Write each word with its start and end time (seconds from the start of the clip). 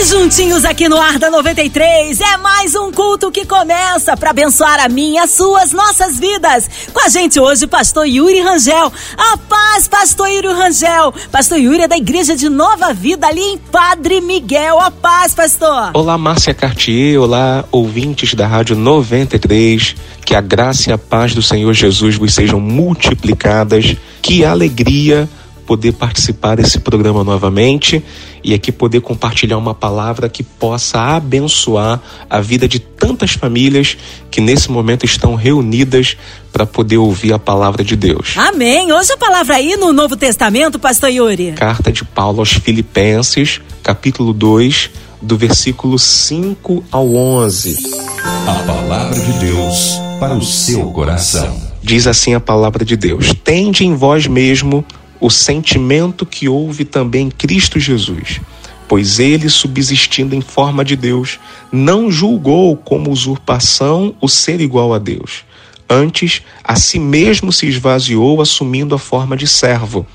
E 0.00 0.04
juntinhos 0.04 0.64
aqui 0.64 0.88
no 0.88 0.98
Ar 0.98 1.18
da 1.18 1.30
93, 1.30 2.18
é 2.22 2.36
mais 2.38 2.74
um 2.74 2.90
culto 2.90 3.30
que 3.30 3.44
começa 3.44 4.16
para 4.16 4.30
abençoar 4.30 4.82
a 4.82 4.88
minha, 4.88 5.24
as 5.24 5.32
suas, 5.32 5.72
nossas 5.72 6.18
vidas. 6.18 6.70
Com 6.90 7.04
a 7.04 7.10
gente 7.10 7.38
hoje, 7.38 7.66
pastor 7.66 8.06
Yuri 8.06 8.40
Rangel. 8.40 8.90
A 9.18 9.36
paz, 9.36 9.86
pastor 9.88 10.30
Yuri 10.30 10.54
Rangel. 10.54 11.12
Pastor 11.30 11.58
Yuri 11.58 11.82
é 11.82 11.88
da 11.88 11.98
Igreja 11.98 12.34
de 12.34 12.48
Nova 12.48 12.94
Vida, 12.94 13.26
ali 13.26 13.42
em 13.42 13.58
Padre 13.58 14.22
Miguel. 14.22 14.80
A 14.80 14.90
paz, 14.90 15.34
pastor. 15.34 15.90
Olá, 15.92 16.16
Márcia 16.16 16.54
Cartier. 16.54 17.20
Olá, 17.20 17.66
ouvintes 17.70 18.32
da 18.32 18.46
Rádio 18.46 18.76
93. 18.76 19.96
Que 20.24 20.34
a 20.34 20.40
graça 20.40 20.88
e 20.88 20.92
a 20.94 20.98
paz 20.98 21.34
do 21.34 21.42
Senhor 21.42 21.74
Jesus 21.74 22.16
vos 22.16 22.32
sejam 22.32 22.58
multiplicadas. 22.58 23.94
Que 24.22 24.46
alegria 24.46 25.28
poder 25.70 25.92
participar 25.92 26.56
desse 26.56 26.80
programa 26.80 27.22
novamente 27.22 28.02
e 28.42 28.52
aqui 28.52 28.72
poder 28.72 29.00
compartilhar 29.02 29.56
uma 29.56 29.72
palavra 29.72 30.28
que 30.28 30.42
possa 30.42 30.98
abençoar 30.98 32.00
a 32.28 32.40
vida 32.40 32.66
de 32.66 32.80
tantas 32.80 33.34
famílias 33.34 33.96
que 34.32 34.40
nesse 34.40 34.68
momento 34.68 35.06
estão 35.06 35.36
reunidas 35.36 36.16
para 36.52 36.66
poder 36.66 36.96
ouvir 36.96 37.32
a 37.32 37.38
palavra 37.38 37.84
de 37.84 37.94
Deus. 37.94 38.34
Amém. 38.36 38.92
Hoje 38.92 39.12
a 39.12 39.16
palavra 39.16 39.54
aí 39.54 39.76
no 39.76 39.92
Novo 39.92 40.16
Testamento, 40.16 40.76
pastor 40.76 41.08
Yuri. 41.08 41.52
Carta 41.52 41.92
de 41.92 42.04
Paulo 42.04 42.40
aos 42.40 42.50
Filipenses, 42.50 43.60
capítulo 43.80 44.32
2, 44.32 44.90
do 45.22 45.38
versículo 45.38 46.00
5 46.00 46.82
ao 46.90 47.14
11. 47.14 47.78
A 48.24 48.54
palavra 48.66 49.20
de 49.20 49.32
Deus 49.38 49.92
para 50.18 50.34
o 50.34 50.42
seu 50.42 50.90
coração. 50.90 51.70
Diz 51.80 52.08
assim 52.08 52.34
a 52.34 52.40
palavra 52.40 52.84
de 52.84 52.96
Deus: 52.96 53.32
Tende 53.44 53.86
em 53.86 53.94
vós 53.94 54.26
mesmo 54.26 54.84
o 55.20 55.28
sentimento 55.30 56.24
que 56.24 56.48
houve 56.48 56.84
também 56.84 57.26
em 57.26 57.30
Cristo 57.30 57.78
Jesus, 57.78 58.40
pois 58.88 59.18
ele, 59.18 59.48
subsistindo 59.48 60.34
em 60.34 60.40
forma 60.40 60.84
de 60.84 60.96
Deus, 60.96 61.38
não 61.70 62.10
julgou 62.10 62.76
como 62.76 63.10
usurpação 63.10 64.14
o 64.20 64.28
ser 64.28 64.60
igual 64.60 64.94
a 64.94 64.98
Deus. 64.98 65.44
Antes, 65.88 66.42
a 66.64 66.76
si 66.76 66.98
mesmo 66.98 67.52
se 67.52 67.66
esvaziou, 67.66 68.40
assumindo 68.40 68.94
a 68.94 68.98
forma 68.98 69.36
de 69.36 69.46
servo, 69.46 70.06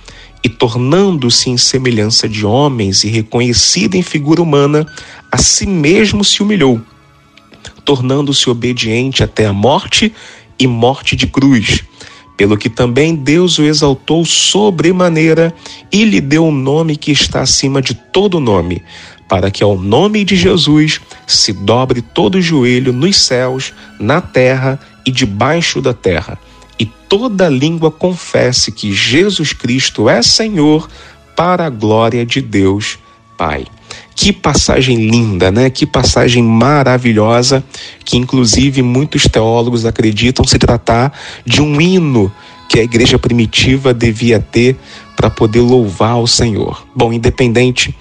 e 0.44 0.50
tornando-se 0.50 1.50
em 1.50 1.58
semelhança 1.58 2.28
de 2.28 2.46
homens 2.46 3.04
e 3.04 3.10
reconhecido 3.10 3.96
em 3.96 4.02
figura 4.02 4.42
humana, 4.42 4.86
a 5.32 5.38
si 5.38 5.66
mesmo 5.66 6.24
se 6.24 6.42
humilhou, 6.42 6.82
tornando-se 7.84 8.50
obediente 8.50 9.24
até 9.24 9.46
a 9.46 9.54
morte 9.54 10.14
e 10.58 10.68
morte 10.68 11.16
de 11.16 11.28
cruz 11.28 11.84
pelo 12.38 12.58
que 12.58 12.70
também 12.70 13.16
Deus 13.16 13.58
o 13.58 13.64
exaltou 13.64 14.26
sobremaneira 14.26 15.54
e 15.92 16.04
lhe 16.04 16.20
deu 16.20 16.46
um 16.46 16.52
nome 16.52 16.98
que 16.98 17.12
está 17.12 17.42
acima 17.42 17.82
de 17.82 17.94
todo 17.94 18.40
nome, 18.40 18.84
para 19.28 19.50
que 19.50 19.64
ao 19.64 19.78
nome 19.78 20.24
de 20.24 20.36
Jesus 20.36 21.02
se 21.26 21.54
dobre 21.54 22.02
todo 22.02 22.36
o 22.36 22.42
joelho 22.42 22.94
nos 22.94 23.18
céus, 23.18 23.74
na 24.00 24.22
terra 24.22 24.80
e 25.06 25.12
debaixo 25.12 25.82
da 25.82 25.94
terra, 25.94 26.38
e 26.78 26.86
toda 26.86 27.50
língua 27.50 27.90
confesse 27.90 28.72
que 28.72 28.94
Jesus 28.94 29.54
Cristo 29.54 30.10
é 30.10 30.22
Senhor, 30.22 30.90
para 31.36 31.66
a 31.66 31.70
glória 31.70 32.26
de 32.26 32.42
Deus 32.42 32.98
Pai. 33.38 33.66
Que 34.16 34.32
passagem 34.32 35.10
linda, 35.10 35.52
né? 35.52 35.70
Que 35.70 35.86
passagem 35.86 36.42
maravilhosa, 36.42 37.64
que 38.04 38.18
inclusive 38.18 38.82
muitos 38.82 39.24
teólogos 39.24 39.86
acreditam 39.86 40.46
se 40.46 40.58
tratar 40.58 41.12
de 41.46 41.62
um 41.62 41.80
hino 41.82 42.32
que 42.70 42.80
a 42.80 42.84
igreja 42.84 43.20
primitiva 43.20 43.94
devia 43.94 44.40
ter 44.40 44.78
para 45.16 45.30
poder 45.30 45.62
louvar 45.62 46.18
o 46.18 46.28
Senhor. 46.28 46.86
Bom, 46.96 47.14
independente 47.14 47.96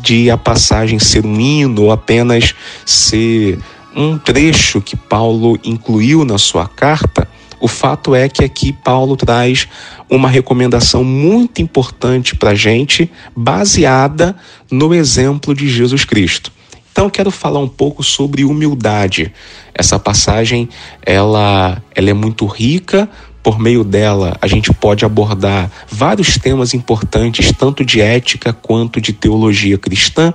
de 0.00 0.30
a 0.30 0.36
passagem 0.36 0.98
ser 0.98 1.24
um 1.24 1.40
hino 1.40 1.82
ou 1.82 1.92
apenas 1.92 2.54
ser 2.84 3.58
um 3.94 4.18
trecho 4.18 4.80
que 4.80 4.96
Paulo 4.96 5.58
incluiu 5.62 6.24
na 6.24 6.38
sua 6.38 6.66
carta, 6.66 7.28
o 7.62 7.68
fato 7.68 8.12
é 8.12 8.28
que 8.28 8.44
aqui 8.44 8.72
Paulo 8.72 9.16
traz 9.16 9.68
uma 10.10 10.28
recomendação 10.28 11.04
muito 11.04 11.62
importante 11.62 12.34
para 12.34 12.50
a 12.50 12.54
gente, 12.56 13.08
baseada 13.36 14.34
no 14.68 14.92
exemplo 14.92 15.54
de 15.54 15.68
Jesus 15.68 16.04
Cristo. 16.04 16.50
Então, 16.92 17.08
quero 17.08 17.30
falar 17.30 17.58
um 17.58 17.68
pouco 17.68 18.02
sobre 18.02 18.44
humildade. 18.44 19.32
Essa 19.74 19.98
passagem, 19.98 20.68
ela, 21.04 21.82
ela 21.94 22.10
é 22.10 22.12
muito 22.12 22.44
rica, 22.44 23.08
por 23.42 23.58
meio 23.58 23.82
dela, 23.82 24.36
a 24.40 24.46
gente 24.46 24.72
pode 24.72 25.04
abordar 25.04 25.68
vários 25.90 26.38
temas 26.38 26.74
importantes, 26.74 27.50
tanto 27.50 27.84
de 27.84 28.00
ética 28.00 28.52
quanto 28.52 29.00
de 29.00 29.12
teologia 29.12 29.76
cristã, 29.76 30.32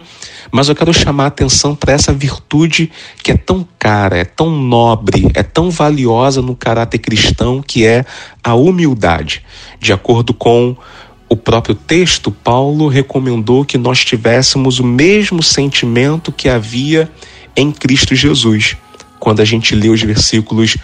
mas 0.52 0.68
eu 0.68 0.76
quero 0.76 0.94
chamar 0.94 1.26
a 1.26 1.28
atenção 1.28 1.74
para 1.74 1.94
essa 1.94 2.12
virtude 2.12 2.92
que 3.24 3.32
é 3.32 3.38
tão 3.38 3.66
cara, 3.80 4.18
é 4.18 4.26
tão 4.26 4.52
nobre, 4.52 5.30
é 5.36 5.44
tão 5.44 5.70
valiosa 5.70 6.42
no 6.42 6.56
caráter 6.56 6.98
cristão, 6.98 7.62
que 7.62 7.86
é 7.86 8.04
a 8.44 8.56
humildade. 8.56 9.42
De 9.80 9.94
acordo 9.94 10.34
com 10.34 10.76
o 11.30 11.36
próprio 11.36 11.76
texto, 11.76 12.32
Paulo 12.32 12.88
recomendou 12.88 13.66
que 13.66 13.78
nós 13.78 14.04
tivéssemos 14.04 14.80
o 14.80 14.84
mesmo 14.84 15.44
sentimento 15.44 16.32
que 16.32 16.48
havia 16.48 17.12
em 17.56 17.72
Cristo 17.72 18.16
Jesus. 18.16 18.78
Quando 19.20 19.42
a 19.42 19.46
gente 19.46 19.76
lê 19.76 19.90
os 19.90 20.02
versículos 20.02 20.78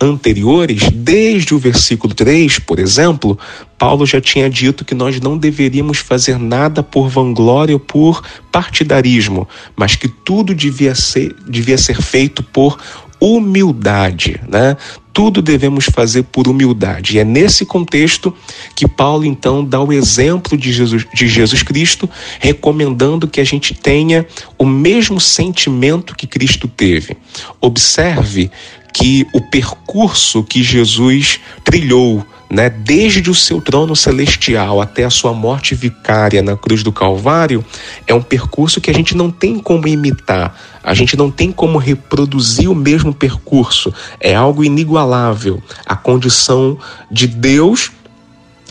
anteriores, 0.00 0.88
desde 0.90 1.54
o 1.54 1.58
versículo 1.58 2.14
3, 2.14 2.60
por 2.60 2.78
exemplo, 2.78 3.38
Paulo 3.76 4.06
já 4.06 4.20
tinha 4.20 4.48
dito 4.48 4.84
que 4.84 4.94
nós 4.94 5.20
não 5.20 5.36
deveríamos 5.36 5.98
fazer 5.98 6.38
nada 6.38 6.82
por 6.82 7.08
vanglória 7.08 7.74
ou 7.74 7.80
por 7.80 8.22
partidarismo, 8.50 9.46
mas 9.76 9.96
que 9.96 10.08
tudo 10.08 10.54
devia 10.54 10.94
ser, 10.94 11.36
devia 11.46 11.76
ser 11.76 12.00
feito 12.00 12.42
por 12.42 12.78
humildade, 13.20 14.40
né? 14.48 14.76
Tudo 15.12 15.42
devemos 15.42 15.86
fazer 15.86 16.22
por 16.22 16.48
humildade. 16.48 17.16
E 17.16 17.18
é 17.18 17.24
nesse 17.24 17.66
contexto 17.66 18.32
que 18.74 18.88
Paulo 18.88 19.24
então 19.24 19.64
dá 19.64 19.80
o 19.80 19.92
exemplo 19.92 20.56
de 20.56 20.72
Jesus, 20.72 21.04
de 21.12 21.28
Jesus 21.28 21.62
Cristo, 21.62 22.08
recomendando 22.38 23.28
que 23.28 23.40
a 23.40 23.44
gente 23.44 23.74
tenha 23.74 24.26
o 24.56 24.64
mesmo 24.64 25.20
sentimento 25.20 26.16
que 26.16 26.26
Cristo 26.26 26.66
teve. 26.68 27.16
Observe 27.60 28.50
que 28.92 29.26
o 29.32 29.40
percurso 29.40 30.42
que 30.42 30.62
Jesus 30.62 31.40
trilhou, 31.64 32.24
né, 32.50 32.68
desde 32.68 33.30
o 33.30 33.34
seu 33.34 33.60
trono 33.60 33.94
celestial 33.94 34.80
até 34.80 35.04
a 35.04 35.10
sua 35.10 35.32
morte 35.32 35.74
vicária 35.74 36.42
na 36.42 36.56
cruz 36.56 36.82
do 36.82 36.90
Calvário, 36.90 37.64
é 38.06 38.12
um 38.12 38.20
percurso 38.20 38.80
que 38.80 38.90
a 38.90 38.94
gente 38.94 39.16
não 39.16 39.30
tem 39.30 39.60
como 39.60 39.86
imitar, 39.86 40.58
a 40.82 40.92
gente 40.92 41.16
não 41.16 41.30
tem 41.30 41.52
como 41.52 41.78
reproduzir 41.78 42.68
o 42.68 42.74
mesmo 42.74 43.14
percurso, 43.14 43.94
é 44.18 44.34
algo 44.34 44.64
inigualável. 44.64 45.62
A 45.86 45.94
condição 45.94 46.76
de 47.10 47.28
Deus 47.28 47.92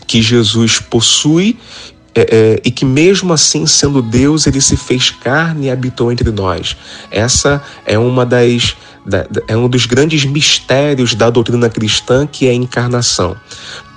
que 0.06 0.20
Jesus 0.20 0.78
possui 0.78 1.56
é, 2.14 2.20
é, 2.20 2.60
e 2.64 2.70
que 2.70 2.84
mesmo 2.84 3.32
assim 3.32 3.66
sendo 3.66 4.02
Deus 4.02 4.46
ele 4.46 4.60
se 4.60 4.76
fez 4.76 5.10
carne 5.10 5.66
e 5.66 5.70
habitou 5.70 6.10
entre 6.10 6.30
nós. 6.30 6.76
Essa 7.10 7.62
é 7.86 7.96
uma 7.98 8.26
das 8.26 8.76
é 9.46 9.56
um 9.56 9.68
dos 9.68 9.86
grandes 9.86 10.24
mistérios 10.24 11.14
da 11.14 11.30
doutrina 11.30 11.68
cristã, 11.68 12.26
que 12.26 12.46
é 12.46 12.50
a 12.50 12.54
encarnação. 12.54 13.36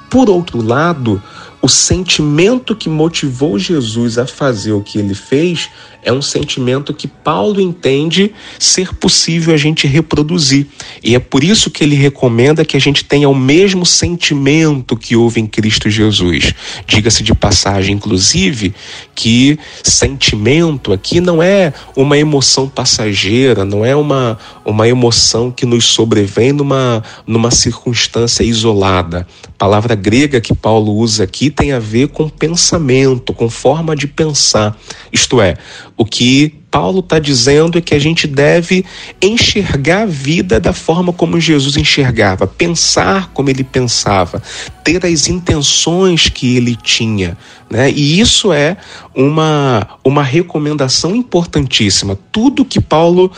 Por 0.09 0.29
outro 0.29 0.61
lado, 0.61 1.21
o 1.61 1.67
sentimento 1.67 2.75
que 2.75 2.89
motivou 2.89 3.57
Jesus 3.57 4.17
a 4.17 4.27
fazer 4.27 4.73
o 4.73 4.81
que 4.81 4.99
ele 4.99 5.15
fez 5.15 5.69
é 6.03 6.11
um 6.11 6.21
sentimento 6.21 6.93
que 6.93 7.07
Paulo 7.07 7.61
entende 7.61 8.33
ser 8.59 8.93
possível 8.95 9.53
a 9.53 9.57
gente 9.57 9.87
reproduzir. 9.87 10.67
E 11.03 11.15
é 11.15 11.19
por 11.19 11.43
isso 11.43 11.71
que 11.71 11.83
ele 11.83 11.95
recomenda 11.95 12.65
que 12.65 12.75
a 12.75 12.79
gente 12.79 13.03
tenha 13.03 13.29
o 13.29 13.35
mesmo 13.35 13.85
sentimento 13.85 14.97
que 14.97 15.15
houve 15.15 15.39
em 15.39 15.47
Cristo 15.47 15.89
Jesus. 15.89 16.53
Diga-se 16.85 17.23
de 17.23 17.33
passagem, 17.33 17.95
inclusive, 17.95 18.73
que 19.15 19.57
sentimento 19.81 20.91
aqui 20.91 21.19
não 21.19 21.41
é 21.41 21.73
uma 21.95 22.17
emoção 22.17 22.67
passageira, 22.67 23.65
não 23.65 23.85
é 23.85 23.95
uma, 23.95 24.37
uma 24.65 24.87
emoção 24.87 25.51
que 25.51 25.65
nos 25.65 25.85
sobrevém 25.85 26.51
numa, 26.51 27.03
numa 27.25 27.51
circunstância 27.51 28.43
isolada. 28.43 29.27
A 29.47 29.51
palavra 29.57 29.95
grega 29.95 30.41
que 30.41 30.53
Paulo 30.53 30.93
usa 30.93 31.23
aqui 31.23 31.49
tem 31.49 31.71
a 31.71 31.79
ver 31.79 32.09
com 32.09 32.27
pensamento, 32.27 33.33
com 33.33 33.49
forma 33.49 33.95
de 33.95 34.07
pensar. 34.07 34.77
Isto 35.11 35.39
é, 35.41 35.55
o 35.95 36.05
que 36.05 36.53
Paulo 36.71 36.99
está 37.01 37.19
dizendo 37.19 37.77
é 37.77 37.81
que 37.81 37.93
a 37.93 37.99
gente 37.99 38.25
deve 38.25 38.83
enxergar 39.21 40.01
a 40.01 40.05
vida 40.07 40.59
da 40.59 40.73
forma 40.73 41.13
como 41.13 41.39
Jesus 41.39 41.77
enxergava, 41.77 42.47
pensar 42.47 43.29
como 43.31 43.49
ele 43.49 43.63
pensava, 43.63 44.41
ter 44.83 45.05
as 45.05 45.27
intenções 45.27 46.29
que 46.29 46.57
ele 46.57 46.75
tinha. 46.75 47.37
Né? 47.69 47.91
E 47.91 48.19
isso 48.19 48.51
é 48.51 48.75
uma, 49.15 49.87
uma 50.03 50.23
recomendação 50.23 51.15
importantíssima. 51.15 52.17
Tudo 52.31 52.65
que 52.65 52.81
Paulo 52.81 53.31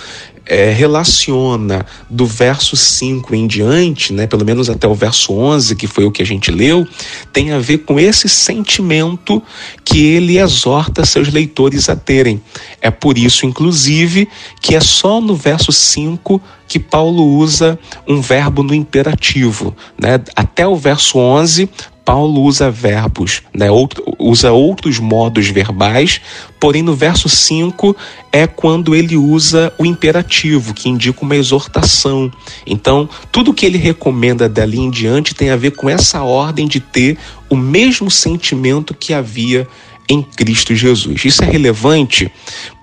é, 0.45 0.71
relaciona 0.71 1.86
do 2.09 2.25
verso 2.25 2.75
5 2.75 3.33
em 3.33 3.47
diante, 3.47 4.13
né, 4.13 4.27
pelo 4.27 4.45
menos 4.45 4.69
até 4.69 4.88
o 4.88 4.94
verso 4.94 5.33
11, 5.33 5.75
que 5.75 5.88
foi 5.88 6.06
o 6.06 6.12
que 6.12 6.21
a 6.21 6.25
gente 6.25 6.51
leu, 6.51 6.88
tem 7.33 7.51
a 7.51 7.59
ver 7.59 7.80
com 7.80 8.00
esse 8.00 8.30
sentimento 8.30 9.42
que 9.83 10.03
ele 10.03 10.38
exorta 10.38 11.06
seus 11.06 11.31
leitores 11.31 11.89
a 11.89 11.95
terem. 11.95 12.42
É 12.81 12.92
por 12.92 13.18
isso, 13.18 13.45
inclusive, 13.45 14.27
que 14.62 14.75
é 14.75 14.80
só 14.80 15.19
no 15.19 15.36
verso 15.36 15.71
5 15.71 16.42
que 16.68 16.80
Paulo 16.80 17.24
usa 17.38 17.77
um 18.07 18.21
verbo 18.21 18.63
no 18.63 18.74
imperativo. 18.74 19.75
Né? 20.00 20.19
Até 20.36 20.68
o 20.68 20.75
verso 20.75 21.19
11, 21.19 21.69
Paulo 22.06 22.44
usa 22.44 22.69
verbos, 22.69 23.42
né? 23.52 23.72
Outro, 23.72 24.04
usa 24.19 24.52
outros 24.52 25.00
modos 25.00 25.48
verbais, 25.48 26.22
porém 26.60 26.84
no 26.84 26.94
verso 26.96 27.28
5 27.28 27.98
é 28.31 28.46
quando 28.46 28.94
ele 28.94 29.18
usa 29.18 29.74
o 29.80 29.86
imperativo, 29.86 30.74
que 30.74 30.88
indica 30.88 31.24
uma 31.24 31.36
exortação. 31.36 32.31
Então, 32.66 33.10
tudo 33.31 33.54
que 33.54 33.66
ele 33.66 33.80
recomenda 33.80 34.48
dali 34.48 34.78
em 34.78 34.92
diante 34.92 35.34
tem 35.34 35.50
a 35.50 35.56
ver 35.56 35.72
com 35.72 35.90
essa 35.90 36.22
ordem 36.22 36.68
de 36.68 36.80
ter 36.80 37.18
o 37.50 37.56
mesmo 37.56 38.12
sentimento 38.12 38.94
que 38.94 39.12
havia 39.12 39.68
em 40.07 40.22
Cristo 40.22 40.75
Jesus. 40.75 41.25
Isso 41.25 41.44
é 41.44 41.48
relevante 41.48 42.31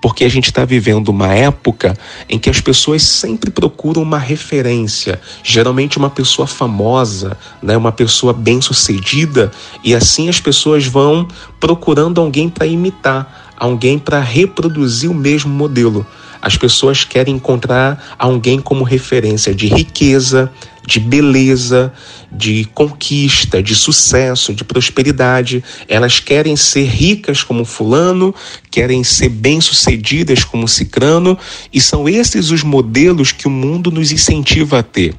porque 0.01 0.23
a 0.23 0.29
gente 0.29 0.45
está 0.45 0.65
vivendo 0.65 1.09
uma 1.09 1.33
época 1.33 1.97
em 2.27 2.37
que 2.37 2.49
as 2.49 2.59
pessoas 2.59 3.03
sempre 3.03 3.49
procuram 3.49 4.01
uma 4.01 4.19
referência, 4.19 5.19
geralmente 5.43 5.97
uma 5.97 6.09
pessoa 6.09 6.47
famosa, 6.47 7.37
né, 7.61 7.77
uma 7.77 7.91
pessoa 7.91 8.33
bem-sucedida, 8.33 9.51
e 9.83 9.95
assim 9.95 10.27
as 10.27 10.39
pessoas 10.39 10.85
vão 10.85 11.27
procurando 11.59 12.19
alguém 12.19 12.49
para 12.49 12.67
imitar, 12.67 13.53
alguém 13.57 13.97
para 13.97 14.19
reproduzir 14.19 15.09
o 15.09 15.13
mesmo 15.13 15.53
modelo. 15.53 16.05
As 16.41 16.57
pessoas 16.57 17.05
querem 17.05 17.35
encontrar 17.35 18.15
alguém 18.19 18.59
como 18.59 18.83
referência 18.83 19.55
de 19.55 19.67
riqueza, 19.67 20.51
de 20.85 20.99
beleza, 20.99 21.93
de 22.31 22.65
conquista, 22.73 23.61
de 23.61 23.75
sucesso, 23.75 24.53
de 24.53 24.63
prosperidade. 24.63 25.63
Elas 25.87 26.19
querem 26.19 26.55
ser 26.55 26.85
ricas 26.85 27.43
como 27.43 27.65
Fulano, 27.65 28.33
querem 28.69 29.03
ser 29.03 29.29
bem-sucedidas 29.29 30.43
como 30.43 30.67
Cicrano, 30.67 31.37
e 31.71 31.79
são 31.79 32.07
esses 32.07 32.51
os 32.51 32.63
modelos 32.63 33.31
que 33.31 33.47
o 33.47 33.51
mundo 33.51 33.91
nos 33.91 34.11
incentiva 34.11 34.79
a 34.79 34.83
ter. 34.83 35.15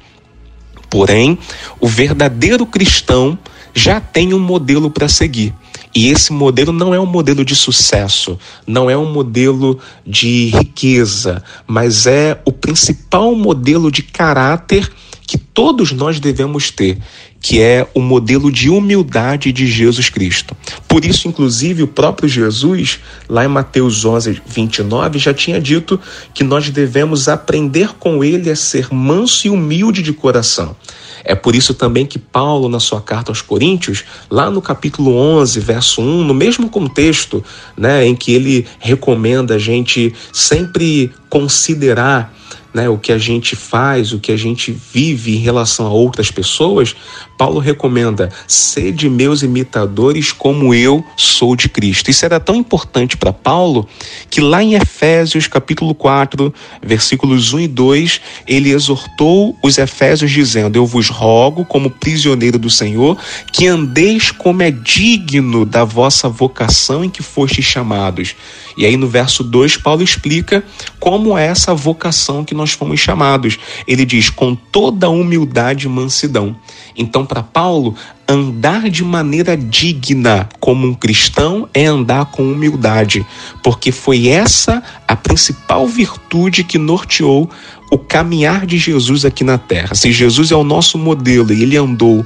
Porém, 0.89 1.37
o 1.79 1.87
verdadeiro 1.87 2.65
cristão 2.65 3.37
já 3.73 3.99
tem 3.99 4.33
um 4.33 4.39
modelo 4.39 4.89
para 4.89 5.09
seguir. 5.09 5.53
E 5.93 6.09
esse 6.09 6.33
modelo 6.33 6.73
não 6.73 6.93
é 6.93 6.99
um 6.99 7.05
modelo 7.05 7.43
de 7.43 7.55
sucesso, 7.55 8.37
não 8.67 8.89
é 8.89 8.97
um 8.97 9.11
modelo 9.11 9.79
de 10.05 10.47
riqueza, 10.47 11.41
mas 11.65 12.05
é 12.05 12.39
o 12.45 12.51
principal 12.51 13.33
modelo 13.33 13.89
de 13.89 14.03
caráter 14.03 14.91
que 15.27 15.37
todos 15.37 15.91
nós 15.91 16.19
devemos 16.19 16.69
ter, 16.69 16.97
que 17.41 17.61
é 17.61 17.87
o 17.93 17.99
modelo 17.99 18.51
de 18.51 18.69
humildade 18.69 19.51
de 19.51 19.67
Jesus 19.67 20.09
Cristo. 20.09 20.55
Por 20.87 21.05
isso, 21.05 21.27
inclusive, 21.27 21.83
o 21.83 21.87
próprio 21.87 22.29
Jesus, 22.29 22.99
lá 23.27 23.45
em 23.45 23.47
Mateus 23.47 24.05
11, 24.05 24.41
29, 24.45 25.19
já 25.19 25.33
tinha 25.33 25.59
dito 25.59 25.99
que 26.33 26.43
nós 26.43 26.69
devemos 26.69 27.27
aprender 27.27 27.89
com 27.99 28.23
ele 28.23 28.49
a 28.49 28.55
ser 28.55 28.93
manso 28.93 29.47
e 29.47 29.49
humilde 29.49 30.01
de 30.01 30.13
coração. 30.13 30.75
É 31.23 31.33
por 31.33 31.55
isso 31.55 31.73
também 31.73 32.05
que 32.05 32.19
Paulo, 32.19 32.69
na 32.69 32.79
sua 32.79 33.01
carta 33.01 33.31
aos 33.31 33.41
Coríntios, 33.41 34.03
lá 34.29 34.51
no 34.51 34.61
capítulo 34.61 35.15
11, 35.15 35.59
verso 35.59 36.01
1, 36.01 36.23
no 36.23 36.35
mesmo 36.35 36.69
contexto 36.69 37.43
né, 37.75 38.05
em 38.05 38.15
que 38.15 38.31
ele 38.31 38.67
recomenda 38.79 39.55
a 39.55 39.59
gente 39.59 40.13
sempre 40.31 41.11
considerar 41.35 42.33
né, 42.73 42.87
o 42.87 42.97
que 42.97 43.11
a 43.11 43.17
gente 43.17 43.57
faz, 43.57 44.13
o 44.13 44.19
que 44.19 44.31
a 44.31 44.37
gente 44.37 44.71
vive 44.71 45.35
em 45.35 45.39
relação 45.39 45.85
a 45.85 45.89
outras 45.89 46.31
pessoas, 46.31 46.95
Paulo 47.37 47.59
recomenda: 47.59 48.29
sede 48.47 49.09
meus 49.09 49.43
imitadores 49.43 50.31
como 50.31 50.73
eu 50.73 51.03
sou 51.17 51.55
de 51.55 51.67
Cristo. 51.67 52.09
Isso 52.09 52.25
era 52.25 52.39
tão 52.39 52.55
importante 52.55 53.17
para 53.17 53.33
Paulo 53.33 53.87
que 54.29 54.39
lá 54.39 54.63
em 54.63 54.75
Efésios, 54.75 55.47
capítulo 55.47 55.93
4, 55.93 56.53
versículos 56.81 57.53
1 57.53 57.59
e 57.61 57.67
2, 57.67 58.21
ele 58.47 58.71
exortou 58.71 59.57
os 59.61 59.77
Efésios 59.77 60.31
dizendo: 60.31 60.77
Eu 60.77 60.85
vos 60.85 61.09
rogo, 61.09 61.65
como 61.65 61.89
prisioneiro 61.89 62.57
do 62.57 62.69
Senhor, 62.69 63.17
que 63.51 63.67
andeis 63.67 64.31
como 64.31 64.63
é 64.63 64.71
digno 64.71 65.65
da 65.65 65.83
vossa 65.83 66.29
vocação 66.29 67.03
em 67.03 67.09
que 67.09 67.21
fostes 67.21 67.65
chamados. 67.65 68.35
E 68.77 68.85
aí 68.85 68.97
no 68.97 69.07
verso 69.07 69.43
2, 69.43 69.77
Paulo 69.77 70.03
explica 70.03 70.63
como 70.99 71.37
é 71.37 71.45
essa 71.45 71.73
vocação 71.73 72.43
que 72.43 72.53
nós 72.53 72.71
fomos 72.71 72.99
chamados. 72.99 73.57
Ele 73.87 74.05
diz: 74.05 74.29
com 74.29 74.55
toda 74.55 75.09
humildade 75.09 75.85
e 75.85 75.89
mansidão. 75.89 76.55
Então, 76.97 77.25
para 77.25 77.43
Paulo, 77.43 77.95
andar 78.27 78.89
de 78.89 79.03
maneira 79.03 79.55
digna 79.55 80.49
como 80.59 80.87
um 80.87 80.93
cristão 80.93 81.69
é 81.73 81.85
andar 81.85 82.25
com 82.25 82.43
humildade, 82.43 83.25
porque 83.63 83.91
foi 83.91 84.27
essa 84.27 84.81
a 85.07 85.15
principal 85.15 85.85
virtude 85.87 86.63
que 86.63 86.77
norteou 86.77 87.49
o 87.91 87.97
caminhar 87.97 88.65
de 88.65 88.77
Jesus 88.77 89.25
aqui 89.25 89.43
na 89.43 89.57
terra. 89.57 89.93
Se 89.93 90.11
Jesus 90.11 90.51
é 90.51 90.55
o 90.55 90.63
nosso 90.63 90.97
modelo 90.97 91.53
e 91.53 91.61
ele 91.61 91.77
andou 91.77 92.25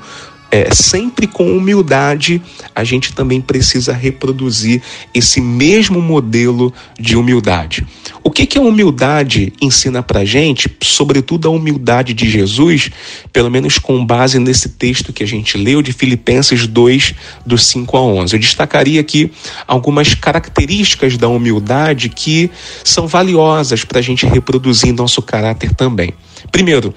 é, 0.51 0.73
sempre 0.73 1.27
com 1.27 1.55
humildade, 1.55 2.41
a 2.73 2.83
gente 2.83 3.13
também 3.13 3.39
precisa 3.39 3.93
reproduzir 3.93 4.81
esse 5.13 5.39
mesmo 5.39 6.01
modelo 6.01 6.73
de 6.99 7.15
humildade. 7.15 7.85
O 8.23 8.31
que, 8.31 8.45
que 8.45 8.57
a 8.57 8.61
humildade 8.61 9.53
ensina 9.61 10.01
para 10.01 10.25
gente, 10.25 10.69
sobretudo 10.81 11.47
a 11.47 11.51
humildade 11.51 12.13
de 12.13 12.29
Jesus, 12.29 12.89
pelo 13.31 13.49
menos 13.49 13.77
com 13.77 14.03
base 14.05 14.39
nesse 14.39 14.69
texto 14.69 15.13
que 15.13 15.23
a 15.23 15.27
gente 15.27 15.57
leu 15.57 15.81
de 15.81 15.93
Filipenses 15.93 16.65
2, 16.65 17.13
dos 17.45 17.65
5 17.67 17.97
a 17.97 18.01
11? 18.01 18.35
Eu 18.35 18.39
destacaria 18.39 19.01
aqui 19.01 19.31
algumas 19.67 20.13
características 20.13 21.17
da 21.17 21.27
humildade 21.27 22.09
que 22.09 22.49
são 22.83 23.07
valiosas 23.07 23.83
para 23.83 23.99
a 23.99 24.01
gente 24.03 24.25
reproduzir 24.25 24.93
nosso 24.93 25.21
caráter 25.21 25.73
também. 25.73 26.13
Primeiro, 26.51 26.93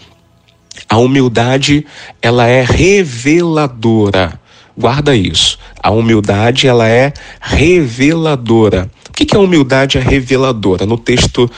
a 0.88 0.98
humildade, 0.98 1.86
ela 2.20 2.46
é 2.46 2.62
reveladora. 2.62 4.40
Guarda 4.76 5.14
isso. 5.14 5.58
A 5.82 5.90
humildade, 5.90 6.66
ela 6.66 6.88
é 6.88 7.12
reveladora. 7.40 8.90
O 9.08 9.12
que, 9.12 9.26
que 9.26 9.36
a 9.36 9.40
humildade 9.40 9.98
é 9.98 10.00
reveladora? 10.00 10.86
No 10.86 10.96
texto 10.96 11.50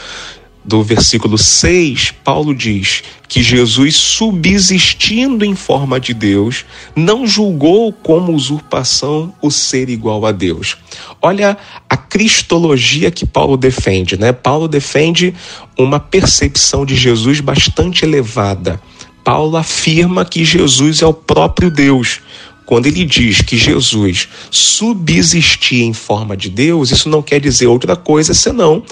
do 0.64 0.82
versículo 0.82 1.37
6, 1.37 2.12
Paulo 2.25 2.55
diz 2.55 3.02
que 3.28 3.43
Jesus, 3.43 3.96
subsistindo 3.96 5.44
em 5.44 5.54
forma 5.54 6.00
de 6.00 6.14
Deus, 6.14 6.64
não 6.97 7.26
julgou 7.26 7.92
como 7.92 8.33
usurpação 8.33 9.33
o 9.42 9.50
ser 9.50 9.90
igual 9.90 10.25
a 10.25 10.33
Deus. 10.33 10.78
Olha 11.21 11.56
a 11.88 11.97
cristologia 11.97 13.11
que 13.11 13.26
Paulo 13.26 13.56
defende, 13.56 14.18
né? 14.18 14.33
Paulo 14.33 14.66
defende 14.66 15.35
uma 15.78 16.00
percepção 16.00 16.87
de 16.87 16.94
Jesus 16.97 17.40
bastante 17.40 18.04
elevada. 18.04 18.80
Paulo 19.25 19.57
afirma 19.57 20.25
que 20.25 20.45
Jesus 20.45 21.00
é 21.00 21.07
o 21.07 21.14
próprio 21.14 21.71
Deus. 21.71 22.21
Quando 22.66 22.87
ele 22.87 23.04
diz 23.04 23.43
que 23.43 23.59
Jesus 23.59 24.28
subsistia 24.50 25.85
em 25.85 25.93
forma 25.93 26.35
de 26.35 26.49
Deus, 26.49 26.90
isso 26.90 27.11
não 27.11 27.21
quer 27.21 27.38
dizer 27.38 27.66
outra 27.66 27.95
coisa 27.95 28.33
senão 28.33 28.83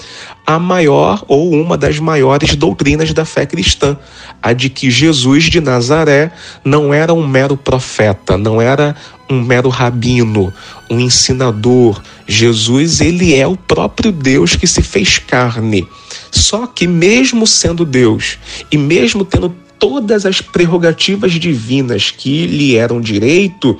a 0.45 0.59
maior 0.59 1.23
ou 1.27 1.51
uma 1.51 1.77
das 1.77 1.97
maiores 1.99 2.55
doutrinas 2.55 3.13
da 3.13 3.25
fé 3.25 3.45
cristã, 3.45 3.97
a 4.41 4.53
de 4.53 4.69
que 4.69 4.91
Jesus 4.91 5.45
de 5.45 5.59
Nazaré 5.59 6.31
não 6.63 6.93
era 6.93 7.13
um 7.13 7.25
mero 7.25 7.57
profeta, 7.57 8.37
não 8.37 8.61
era 8.61 8.95
um 9.29 9.41
mero 9.41 9.69
rabino, 9.69 10.53
um 10.89 10.99
ensinador. 10.99 12.01
Jesus, 12.27 13.01
ele 13.01 13.33
é 13.33 13.47
o 13.47 13.57
próprio 13.57 14.11
Deus 14.11 14.55
que 14.55 14.67
se 14.67 14.81
fez 14.81 15.17
carne. 15.17 15.87
Só 16.29 16.67
que 16.67 16.85
mesmo 16.85 17.47
sendo 17.47 17.85
Deus 17.85 18.37
e 18.71 18.77
mesmo 18.77 19.23
tendo 19.25 19.62
todas 19.83 20.25
as 20.25 20.39
prerrogativas 20.39 21.33
divinas 21.33 22.09
que 22.09 22.47
lhe 22.47 22.77
eram 22.77 23.01
direito, 23.01 23.77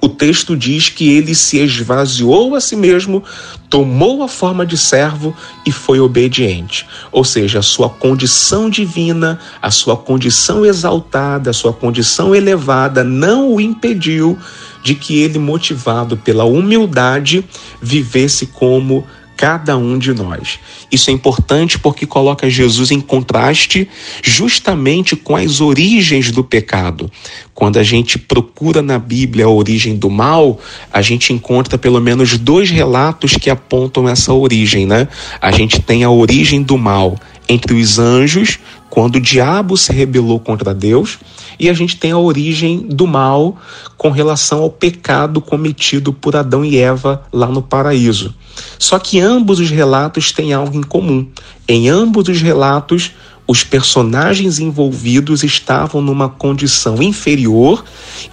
o 0.00 0.08
texto 0.08 0.56
diz 0.56 0.88
que 0.88 1.08
ele 1.08 1.36
se 1.36 1.56
esvaziou 1.60 2.56
a 2.56 2.60
si 2.60 2.74
mesmo, 2.74 3.22
tomou 3.70 4.24
a 4.24 4.28
forma 4.28 4.66
de 4.66 4.76
servo 4.76 5.32
e 5.64 5.70
foi 5.70 6.00
obediente. 6.00 6.84
Ou 7.12 7.22
seja, 7.22 7.60
a 7.60 7.62
sua 7.62 7.88
condição 7.88 8.68
divina, 8.68 9.38
a 9.62 9.70
sua 9.70 9.96
condição 9.96 10.66
exaltada, 10.66 11.50
a 11.50 11.54
sua 11.54 11.72
condição 11.72 12.34
elevada 12.34 13.04
não 13.04 13.54
o 13.54 13.60
impediu 13.60 14.36
de 14.82 14.96
que 14.96 15.22
ele, 15.22 15.38
motivado 15.38 16.16
pela 16.16 16.42
humildade, 16.42 17.44
vivesse 17.80 18.46
como 18.46 19.06
cada 19.44 19.76
um 19.76 19.98
de 19.98 20.14
nós. 20.14 20.58
Isso 20.90 21.10
é 21.10 21.12
importante 21.12 21.78
porque 21.78 22.06
coloca 22.06 22.48
Jesus 22.48 22.90
em 22.90 22.98
contraste 22.98 23.86
justamente 24.22 25.14
com 25.14 25.36
as 25.36 25.60
origens 25.60 26.30
do 26.30 26.42
pecado. 26.42 27.10
Quando 27.52 27.78
a 27.78 27.82
gente 27.82 28.18
procura 28.18 28.80
na 28.80 28.98
Bíblia 28.98 29.44
a 29.44 29.50
origem 29.50 29.96
do 29.96 30.08
mal, 30.08 30.58
a 30.90 31.02
gente 31.02 31.30
encontra 31.30 31.76
pelo 31.76 32.00
menos 32.00 32.38
dois 32.38 32.70
relatos 32.70 33.34
que 33.36 33.50
apontam 33.50 34.08
essa 34.08 34.32
origem, 34.32 34.86
né? 34.86 35.08
A 35.42 35.50
gente 35.50 35.78
tem 35.78 36.04
a 36.04 36.10
origem 36.10 36.62
do 36.62 36.78
mal 36.78 37.14
entre 37.46 37.74
os 37.74 37.98
anjos, 37.98 38.58
quando 38.88 39.16
o 39.16 39.20
diabo 39.20 39.76
se 39.76 39.92
rebelou 39.92 40.40
contra 40.40 40.72
Deus, 40.72 41.18
e 41.58 41.68
a 41.68 41.74
gente 41.74 41.96
tem 41.96 42.12
a 42.12 42.18
origem 42.18 42.78
do 42.88 43.06
mal 43.06 43.56
com 43.96 44.10
relação 44.10 44.62
ao 44.62 44.70
pecado 44.70 45.40
cometido 45.40 46.12
por 46.12 46.36
Adão 46.36 46.64
e 46.64 46.76
Eva 46.76 47.22
lá 47.32 47.46
no 47.46 47.62
paraíso. 47.62 48.34
Só 48.78 48.98
que 48.98 49.20
ambos 49.20 49.60
os 49.60 49.70
relatos 49.70 50.32
têm 50.32 50.52
algo 50.52 50.76
em 50.76 50.82
comum. 50.82 51.26
Em 51.66 51.88
ambos 51.88 52.28
os 52.28 52.40
relatos, 52.40 53.12
os 53.46 53.62
personagens 53.62 54.58
envolvidos 54.58 55.42
estavam 55.42 56.00
numa 56.00 56.28
condição 56.28 57.02
inferior 57.02 57.84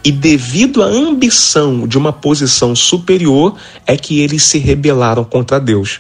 e, 0.04 0.12
devido 0.12 0.82
à 0.82 0.86
ambição 0.86 1.88
de 1.88 1.98
uma 1.98 2.14
posição 2.14 2.76
superior, 2.76 3.56
é 3.86 3.98
que 3.98 4.20
eles 4.20 4.44
se 4.44 4.58
rebelaram 4.58 5.24
contra 5.24 5.60
Deus 5.60 6.00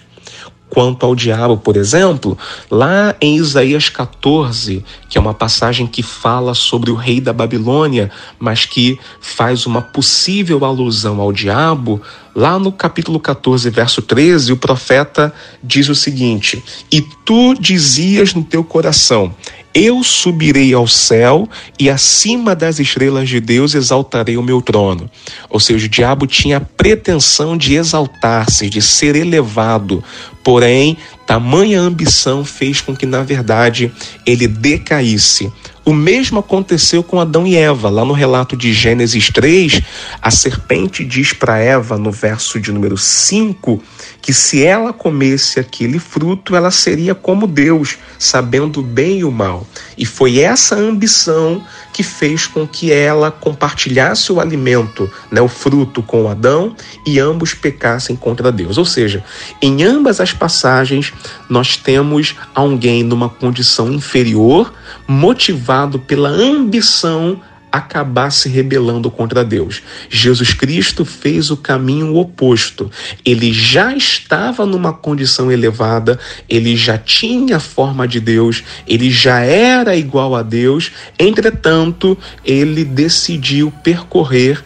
quanto 0.71 1.05
ao 1.05 1.13
diabo, 1.13 1.57
por 1.57 1.75
exemplo, 1.75 2.37
lá 2.69 3.13
em 3.19 3.35
Isaías 3.35 3.89
14, 3.89 4.83
que 5.09 5.17
é 5.17 5.21
uma 5.21 5.33
passagem 5.33 5.85
que 5.85 6.01
fala 6.01 6.53
sobre 6.53 6.89
o 6.89 6.95
rei 6.95 7.19
da 7.19 7.33
Babilônia, 7.33 8.09
mas 8.39 8.65
que 8.65 8.97
faz 9.19 9.65
uma 9.65 9.81
possível 9.81 10.63
alusão 10.63 11.19
ao 11.19 11.33
diabo, 11.33 12.01
lá 12.33 12.57
no 12.57 12.71
capítulo 12.71 13.19
14, 13.19 13.69
verso 13.69 14.01
13, 14.01 14.53
o 14.53 14.57
profeta 14.57 15.33
diz 15.61 15.89
o 15.89 15.95
seguinte: 15.95 16.63
E 16.89 17.01
tu 17.25 17.53
dizias 17.53 18.33
no 18.33 18.43
teu 18.43 18.63
coração: 18.63 19.35
eu 19.73 20.03
subirei 20.03 20.73
ao 20.73 20.85
céu 20.85 21.47
e 21.79 21.89
acima 21.89 22.53
das 22.53 22.77
estrelas 22.77 23.29
de 23.29 23.39
Deus 23.39 23.73
exaltarei 23.73 24.35
o 24.35 24.43
meu 24.43 24.61
trono. 24.61 25.09
Ou 25.49 25.61
seja, 25.61 25.85
o 25.85 25.89
diabo 25.89 26.27
tinha 26.27 26.57
a 26.57 26.61
pretensão 26.61 27.55
de 27.55 27.75
exaltar-se, 27.75 28.69
de 28.69 28.81
ser 28.81 29.15
elevado, 29.15 30.03
porém, 30.43 30.97
tamanha 31.25 31.79
ambição 31.79 32.43
fez 32.43 32.81
com 32.81 32.95
que, 32.95 33.05
na 33.05 33.23
verdade, 33.23 33.91
ele 34.25 34.47
decaísse. 34.47 35.51
O 35.83 35.93
mesmo 35.93 36.39
aconteceu 36.39 37.01
com 37.01 37.19
Adão 37.19 37.47
e 37.47 37.55
Eva. 37.55 37.89
Lá 37.89 38.05
no 38.05 38.13
relato 38.13 38.55
de 38.55 38.71
Gênesis 38.71 39.31
3, 39.31 39.81
a 40.21 40.29
serpente 40.29 41.03
diz 41.03 41.33
para 41.33 41.57
Eva, 41.57 41.97
no 41.97 42.11
verso 42.11 42.59
de 42.59 42.71
número 42.71 42.95
5, 42.95 43.81
que 44.21 44.31
se 44.31 44.63
ela 44.63 44.93
comesse 44.93 45.59
aquele 45.59 45.97
fruto, 45.97 46.55
ela 46.55 46.69
seria 46.69 47.15
como 47.15 47.47
Deus, 47.47 47.97
sabendo 48.19 48.79
o 48.79 48.83
bem 48.83 49.19
e 49.19 49.23
o 49.23 49.31
mal. 49.31 49.65
E 49.97 50.05
foi 50.05 50.37
essa 50.39 50.75
ambição 50.75 51.63
que 51.91 52.03
fez 52.03 52.45
com 52.45 52.67
que 52.67 52.91
ela 52.91 53.31
compartilhasse 53.31 54.31
o 54.31 54.39
alimento, 54.39 55.11
né, 55.31 55.41
o 55.41 55.47
fruto 55.47 56.03
com 56.03 56.29
Adão, 56.29 56.75
e 57.05 57.19
ambos 57.19 57.55
pecassem 57.55 58.15
contra 58.15 58.51
Deus. 58.51 58.77
Ou 58.77 58.85
seja, 58.85 59.23
em 59.59 59.83
ambas 59.83 60.19
as 60.19 60.30
passagens, 60.33 61.13
nós 61.49 61.77
temos 61.77 62.35
alguém 62.53 63.03
numa 63.03 63.29
condição 63.29 63.91
inferior, 63.91 64.73
motivado 65.07 65.99
pela 65.99 66.29
ambição 66.29 67.41
acabar 67.71 68.31
se 68.31 68.49
rebelando 68.49 69.09
contra 69.09 69.45
Deus. 69.45 69.81
Jesus 70.09 70.53
Cristo 70.53 71.05
fez 71.05 71.49
o 71.49 71.57
caminho 71.57 72.15
oposto. 72.17 72.91
Ele 73.23 73.53
já 73.53 73.95
estava 73.95 74.65
numa 74.65 74.91
condição 74.91 75.51
elevada, 75.51 76.19
ele 76.49 76.75
já 76.75 76.97
tinha 76.97 77.57
a 77.57 77.61
forma 77.61 78.07
de 78.07 78.19
Deus, 78.19 78.63
ele 78.85 79.09
já 79.09 79.39
era 79.39 79.95
igual 79.95 80.35
a 80.35 80.43
Deus, 80.43 80.91
entretanto, 81.17 82.17
ele 82.43 82.83
decidiu 82.83 83.71
percorrer 83.83 84.61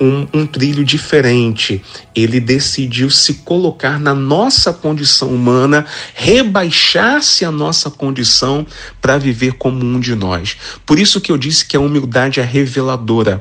um, 0.00 0.26
um, 0.32 0.46
trilho 0.46 0.82
diferente. 0.82 1.82
Ele 2.14 2.40
decidiu 2.40 3.10
se 3.10 3.34
colocar 3.34 4.00
na 4.00 4.14
nossa 4.14 4.72
condição 4.72 5.28
humana, 5.28 5.84
rebaixar-se 6.14 7.44
a 7.44 7.50
nossa 7.50 7.90
condição 7.90 8.66
para 9.00 9.18
viver 9.18 9.52
como 9.54 9.84
um 9.84 10.00
de 10.00 10.14
nós. 10.14 10.56
Por 10.86 10.98
isso 10.98 11.20
que 11.20 11.30
eu 11.30 11.36
disse 11.36 11.66
que 11.66 11.76
a 11.76 11.80
humildade 11.80 12.40
é 12.40 12.44
reveladora. 12.44 13.40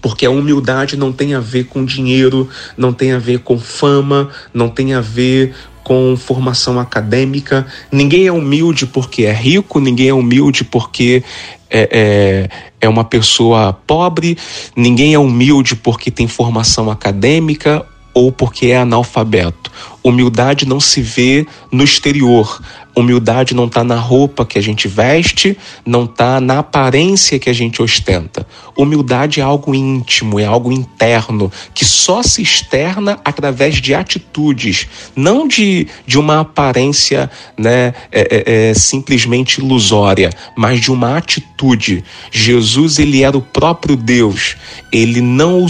Porque 0.00 0.26
a 0.26 0.30
humildade 0.30 0.96
não 0.96 1.12
tem 1.12 1.34
a 1.34 1.40
ver 1.40 1.64
com 1.64 1.84
dinheiro, 1.84 2.48
não 2.76 2.92
tem 2.92 3.12
a 3.12 3.18
ver 3.18 3.40
com 3.40 3.58
fama, 3.58 4.30
não 4.52 4.68
tem 4.68 4.94
a 4.94 5.00
ver 5.00 5.54
com 5.86 6.16
formação 6.16 6.80
acadêmica. 6.80 7.64
Ninguém 7.92 8.26
é 8.26 8.32
humilde 8.32 8.86
porque 8.86 9.22
é 9.22 9.32
rico, 9.32 9.78
ninguém 9.78 10.08
é 10.08 10.12
humilde 10.12 10.64
porque 10.64 11.22
é, 11.70 11.88
é, 11.90 12.48
é 12.80 12.88
uma 12.88 13.04
pessoa 13.04 13.72
pobre, 13.86 14.36
ninguém 14.74 15.14
é 15.14 15.18
humilde 15.18 15.74
porque 15.76 16.10
tem 16.10 16.26
formação 16.28 16.90
acadêmica 16.90 17.84
ou 18.14 18.32
porque 18.32 18.68
é 18.68 18.78
analfabeto. 18.78 19.70
Humildade 20.02 20.66
não 20.66 20.80
se 20.80 21.02
vê 21.02 21.46
no 21.70 21.84
exterior. 21.84 22.62
Humildade 22.96 23.54
não 23.54 23.66
está 23.66 23.84
na 23.84 23.96
roupa 23.96 24.46
que 24.46 24.58
a 24.58 24.62
gente 24.62 24.88
veste, 24.88 25.56
não 25.84 26.04
está 26.04 26.40
na 26.40 26.60
aparência 26.60 27.38
que 27.38 27.50
a 27.50 27.52
gente 27.52 27.82
ostenta. 27.82 28.46
Humildade 28.74 29.38
é 29.38 29.42
algo 29.42 29.74
íntimo, 29.74 30.40
é 30.40 30.46
algo 30.46 30.72
interno, 30.72 31.52
que 31.74 31.84
só 31.84 32.22
se 32.22 32.40
externa 32.40 33.20
através 33.22 33.82
de 33.82 33.94
atitudes, 33.94 34.88
não 35.14 35.46
de, 35.46 35.86
de 36.06 36.18
uma 36.18 36.40
aparência 36.40 37.30
né, 37.56 37.92
é, 38.10 38.12
é, 38.12 38.70
é, 38.70 38.74
simplesmente 38.74 39.60
ilusória, 39.60 40.30
mas 40.56 40.80
de 40.80 40.90
uma 40.90 41.18
atitude. 41.18 42.02
Jesus, 42.32 42.98
ele 42.98 43.22
era 43.22 43.36
o 43.36 43.42
próprio 43.42 43.94
Deus, 43.94 44.56
ele 44.90 45.20
não 45.20 45.62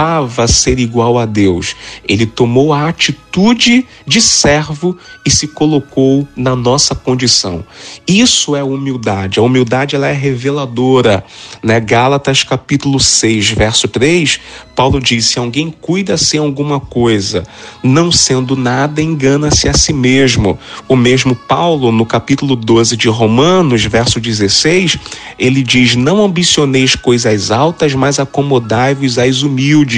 usurpava 0.00 0.48
ser 0.48 0.78
igual 0.78 1.18
a 1.18 1.26
Deus, 1.26 1.76
ele 2.08 2.24
tomou 2.24 2.72
a 2.72 2.88
atitude 2.88 3.86
de 4.06 4.20
servo 4.20 4.96
e 5.24 5.30
se 5.30 5.48
colocou 5.48 6.26
na 6.34 6.56
nossa 6.56 6.94
condição. 6.94 7.64
Isso 8.08 8.56
é 8.56 8.64
humildade. 8.64 9.38
A 9.38 9.42
humildade 9.42 9.94
ela 9.94 10.08
é 10.08 10.12
reveladora, 10.12 11.24
né? 11.62 11.78
Gálatas 11.78 12.42
capítulo 12.42 12.98
6, 12.98 13.50
verso 13.50 13.86
3, 13.86 14.40
Paulo 14.74 15.00
disse: 15.00 15.38
"Alguém 15.38 15.70
cuida-se 15.70 16.38
alguma 16.38 16.80
coisa, 16.80 17.44
não 17.82 18.10
sendo 18.10 18.56
nada, 18.56 19.02
engana-se 19.02 19.68
a 19.68 19.74
si 19.74 19.92
mesmo". 19.92 20.58
O 20.88 20.96
mesmo 20.96 21.34
Paulo, 21.34 21.92
no 21.92 22.06
capítulo 22.06 22.56
12 22.56 22.96
de 22.96 23.08
Romanos, 23.08 23.84
verso 23.84 24.18
16, 24.18 24.96
ele 25.38 25.62
diz: 25.62 25.94
"Não 25.94 26.24
ambicioneis 26.24 26.94
coisas 26.94 27.50
altas, 27.50 27.94
mas 27.94 28.18
acomodai-vos 28.18 29.18
às 29.18 29.42
humildes". 29.42 29.89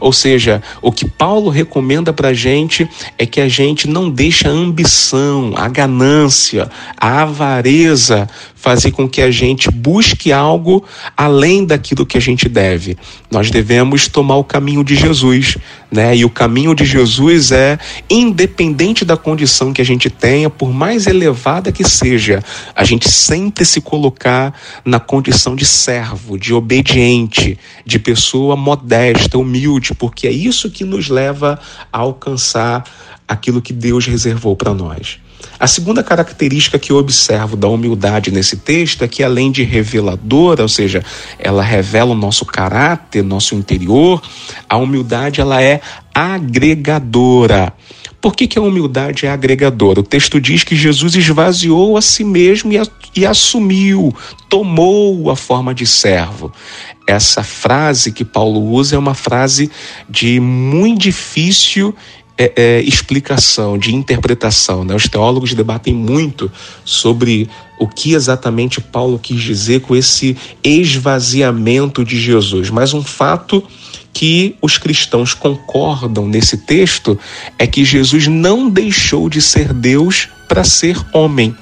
Ou 0.00 0.12
seja, 0.12 0.62
o 0.80 0.92
que 0.92 1.08
Paulo 1.08 1.50
recomenda 1.50 2.12
para 2.12 2.28
a 2.28 2.34
gente 2.34 2.88
é 3.18 3.24
que 3.24 3.40
a 3.40 3.48
gente 3.48 3.88
não 3.88 4.10
deixe 4.10 4.46
a 4.46 4.50
ambição, 4.50 5.52
a 5.56 5.68
ganância, 5.68 6.70
a 6.96 7.22
avareza 7.22 8.28
fazer 8.62 8.92
com 8.92 9.08
que 9.08 9.20
a 9.20 9.28
gente 9.28 9.68
busque 9.72 10.32
algo 10.32 10.84
além 11.16 11.64
daquilo 11.66 12.06
que 12.06 12.16
a 12.16 12.20
gente 12.20 12.48
deve. 12.48 12.96
Nós 13.28 13.50
devemos 13.50 14.06
tomar 14.06 14.36
o 14.36 14.44
caminho 14.44 14.84
de 14.84 14.94
Jesus, 14.94 15.58
né? 15.90 16.16
E 16.16 16.24
o 16.24 16.30
caminho 16.30 16.72
de 16.72 16.84
Jesus 16.84 17.50
é 17.50 17.76
independente 18.08 19.04
da 19.04 19.16
condição 19.16 19.72
que 19.72 19.82
a 19.82 19.84
gente 19.84 20.08
tenha, 20.08 20.48
por 20.48 20.72
mais 20.72 21.08
elevada 21.08 21.72
que 21.72 21.82
seja, 21.82 22.40
a 22.76 22.84
gente 22.84 23.10
sempre 23.10 23.64
se 23.64 23.80
colocar 23.80 24.54
na 24.84 25.00
condição 25.00 25.56
de 25.56 25.64
servo, 25.64 26.38
de 26.38 26.54
obediente, 26.54 27.58
de 27.84 27.98
pessoa 27.98 28.54
modesta, 28.54 29.11
humilde, 29.38 29.94
porque 29.94 30.26
é 30.26 30.32
isso 30.32 30.70
que 30.70 30.84
nos 30.84 31.08
leva 31.08 31.58
a 31.92 31.98
alcançar 31.98 32.84
aquilo 33.26 33.62
que 33.62 33.72
Deus 33.72 34.06
reservou 34.06 34.54
para 34.56 34.74
nós. 34.74 35.18
A 35.58 35.66
segunda 35.66 36.02
característica 36.02 36.78
que 36.78 36.92
eu 36.92 36.96
observo 36.96 37.56
da 37.56 37.68
humildade 37.68 38.30
nesse 38.30 38.56
texto 38.56 39.02
é 39.02 39.08
que, 39.08 39.22
além 39.22 39.50
de 39.50 39.62
reveladora, 39.62 40.62
ou 40.62 40.68
seja, 40.68 41.04
ela 41.38 41.62
revela 41.62 42.12
o 42.12 42.16
nosso 42.16 42.44
caráter, 42.44 43.22
nosso 43.22 43.54
interior, 43.54 44.22
a 44.68 44.76
humildade 44.76 45.40
ela 45.40 45.62
é 45.62 45.80
agregadora. 46.14 47.72
Por 48.22 48.36
que, 48.36 48.46
que 48.46 48.56
a 48.56 48.62
humildade 48.62 49.26
é 49.26 49.30
agregadora? 49.30 49.98
O 49.98 50.04
texto 50.04 50.40
diz 50.40 50.62
que 50.62 50.76
Jesus 50.76 51.16
esvaziou 51.16 51.96
a 51.96 52.00
si 52.00 52.22
mesmo 52.22 52.72
e, 52.72 52.78
a, 52.78 52.86
e 53.16 53.26
assumiu, 53.26 54.14
tomou 54.48 55.28
a 55.28 55.34
forma 55.34 55.74
de 55.74 55.84
servo. 55.84 56.52
Essa 57.04 57.42
frase 57.42 58.12
que 58.12 58.24
Paulo 58.24 58.62
usa 58.62 58.94
é 58.94 58.98
uma 58.98 59.12
frase 59.12 59.68
de 60.08 60.38
muito 60.38 61.02
difícil 61.02 61.92
é, 62.38 62.52
é, 62.54 62.80
explicação, 62.82 63.76
de 63.76 63.92
interpretação. 63.92 64.84
Né? 64.84 64.94
Os 64.94 65.08
teólogos 65.08 65.52
debatem 65.52 65.92
muito 65.92 66.50
sobre 66.84 67.50
o 67.76 67.88
que 67.88 68.14
exatamente 68.14 68.80
Paulo 68.80 69.18
quis 69.18 69.40
dizer 69.40 69.80
com 69.80 69.96
esse 69.96 70.36
esvaziamento 70.62 72.04
de 72.04 72.20
Jesus. 72.20 72.70
Mas 72.70 72.94
um 72.94 73.02
fato 73.02 73.64
que 74.12 74.56
os 74.60 74.78
cristãos 74.78 75.34
concordam 75.34 76.26
nesse 76.26 76.58
texto 76.58 77.18
é 77.58 77.66
que 77.66 77.84
Jesus 77.84 78.26
não 78.26 78.68
deixou 78.68 79.28
de 79.28 79.40
ser 79.40 79.72
Deus 79.72 80.28
para 80.48 80.64
ser 80.64 80.96
homem. 81.12 81.56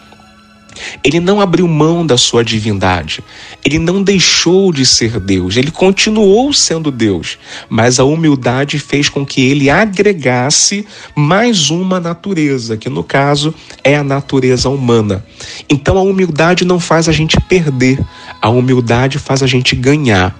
Ele 1.02 1.20
não 1.20 1.40
abriu 1.40 1.66
mão 1.66 2.06
da 2.06 2.16
sua 2.16 2.44
divindade. 2.44 3.22
Ele 3.64 3.78
não 3.78 4.02
deixou 4.02 4.72
de 4.72 4.86
ser 4.86 5.18
Deus. 5.18 5.56
Ele 5.56 5.70
continuou 5.70 6.52
sendo 6.52 6.90
Deus. 6.90 7.38
Mas 7.68 7.98
a 7.98 8.04
humildade 8.04 8.78
fez 8.78 9.08
com 9.08 9.24
que 9.24 9.42
ele 9.42 9.68
agregasse 9.68 10.86
mais 11.14 11.70
uma 11.70 12.00
natureza, 12.00 12.76
que 12.76 12.88
no 12.88 13.02
caso 13.02 13.54
é 13.82 13.96
a 13.96 14.04
natureza 14.04 14.68
humana. 14.68 15.24
Então 15.68 15.98
a 15.98 16.02
humildade 16.02 16.64
não 16.64 16.80
faz 16.80 17.08
a 17.08 17.12
gente 17.12 17.38
perder. 17.40 17.98
A 18.40 18.48
humildade 18.48 19.18
faz 19.18 19.42
a 19.42 19.46
gente 19.46 19.74
ganhar. 19.74 20.38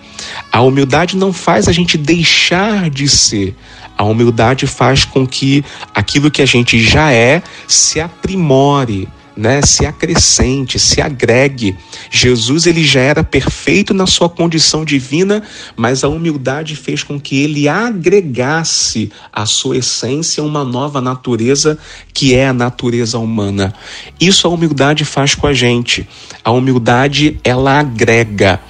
A 0.53 0.61
humildade 0.63 1.17
não 1.17 1.33
faz 1.33 1.69
a 1.69 1.73
gente 1.73 1.97
deixar 1.97 2.91
de 2.91 3.09
ser. 3.09 3.55
A 3.97 4.05
humildade 4.05 4.67
faz 4.67 5.05
com 5.05 5.27
que 5.27 5.65
aquilo 5.95 6.31
que 6.31 6.41
a 6.41 6.47
gente 6.47 6.81
já 6.81 7.13
é 7.13 7.43
se 7.67 8.01
aprimore 8.01 9.09
né, 9.37 9.61
se 9.63 9.87
acrescente, 9.87 10.79
se 10.79 11.01
agregue. 11.01 11.77
Jesus 12.11 12.67
ele 12.67 12.85
já 12.85 13.01
era 13.01 13.25
perfeito 13.25 13.95
na 13.95 14.07
sua 14.07 14.29
condição 14.29 14.85
divina, 14.85 15.43
mas 15.77 16.05
a 16.05 16.09
humildade 16.09 16.77
fez 16.77 17.03
com 17.03 17.19
que 17.19 17.43
ele 17.43 17.69
agregasse 17.69 19.11
à 19.33 19.47
sua 19.47 19.79
essência 19.79 20.43
uma 20.43 20.65
nova 20.65 21.01
natureza 21.01 21.79
que 22.13 22.35
é 22.35 22.49
a 22.49 22.53
natureza 22.53 23.19
humana. 23.19 23.75
Isso 24.21 24.47
a 24.47 24.51
humildade 24.51 25.05
faz 25.05 25.35
com 25.35 25.47
a 25.47 25.53
gente. 25.53 26.07
A 26.45 26.51
humildade 26.51 27.39
ela 27.45 27.79
agrega. 27.79 28.61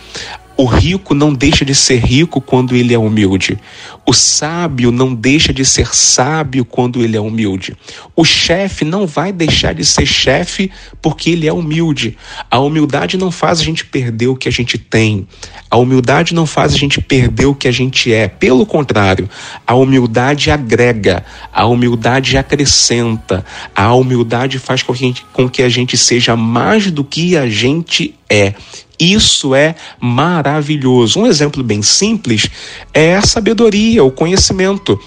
O 0.60 0.66
rico 0.66 1.14
não 1.14 1.32
deixa 1.32 1.64
de 1.64 1.74
ser 1.74 2.04
rico 2.04 2.38
quando 2.38 2.76
ele 2.76 2.92
é 2.92 2.98
humilde. 2.98 3.58
O 4.04 4.12
sábio 4.12 4.92
não 4.92 5.14
deixa 5.14 5.54
de 5.54 5.64
ser 5.64 5.94
sábio 5.94 6.66
quando 6.66 7.02
ele 7.02 7.16
é 7.16 7.20
humilde. 7.20 7.74
O 8.14 8.26
chefe 8.26 8.84
não 8.84 9.06
vai 9.06 9.32
deixar 9.32 9.72
de 9.72 9.86
ser 9.86 10.04
chefe 10.04 10.70
porque 11.00 11.30
ele 11.30 11.46
é 11.46 11.52
humilde. 11.52 12.14
A 12.50 12.58
humildade 12.58 13.16
não 13.16 13.30
faz 13.30 13.58
a 13.58 13.64
gente 13.64 13.86
perder 13.86 14.26
o 14.26 14.36
que 14.36 14.50
a 14.50 14.52
gente 14.52 14.76
tem. 14.76 15.26
A 15.70 15.78
humildade 15.78 16.34
não 16.34 16.44
faz 16.44 16.74
a 16.74 16.76
gente 16.76 17.00
perder 17.00 17.46
o 17.46 17.54
que 17.54 17.66
a 17.66 17.72
gente 17.72 18.12
é. 18.12 18.28
Pelo 18.28 18.66
contrário, 18.66 19.30
a 19.66 19.74
humildade 19.74 20.50
agrega, 20.50 21.24
a 21.50 21.64
humildade 21.64 22.36
acrescenta, 22.36 23.46
a 23.74 23.94
humildade 23.94 24.58
faz 24.58 24.82
com 24.82 24.92
que 24.92 25.04
a 25.04 25.06
gente, 25.06 25.26
com 25.32 25.48
que 25.48 25.62
a 25.62 25.70
gente 25.70 25.96
seja 25.96 26.36
mais 26.36 26.90
do 26.90 27.02
que 27.02 27.34
a 27.34 27.48
gente 27.48 28.14
é. 28.28 28.52
Isso 29.00 29.54
é 29.54 29.74
maravilhoso. 29.98 31.20
Um 31.20 31.26
exemplo 31.26 31.64
bem 31.64 31.80
simples 31.80 32.50
é 32.92 33.16
a 33.16 33.22
sabedoria, 33.22 34.04
o 34.04 34.10
conhecimento. 34.10 35.00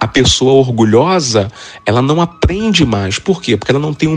A 0.00 0.08
pessoa 0.08 0.54
orgulhosa, 0.54 1.50
ela 1.86 2.02
não 2.02 2.20
aprende 2.20 2.84
mais. 2.84 3.18
Por 3.18 3.40
quê? 3.40 3.56
Porque 3.56 3.70
ela 3.70 3.80
não 3.80 3.94
tem 3.94 4.08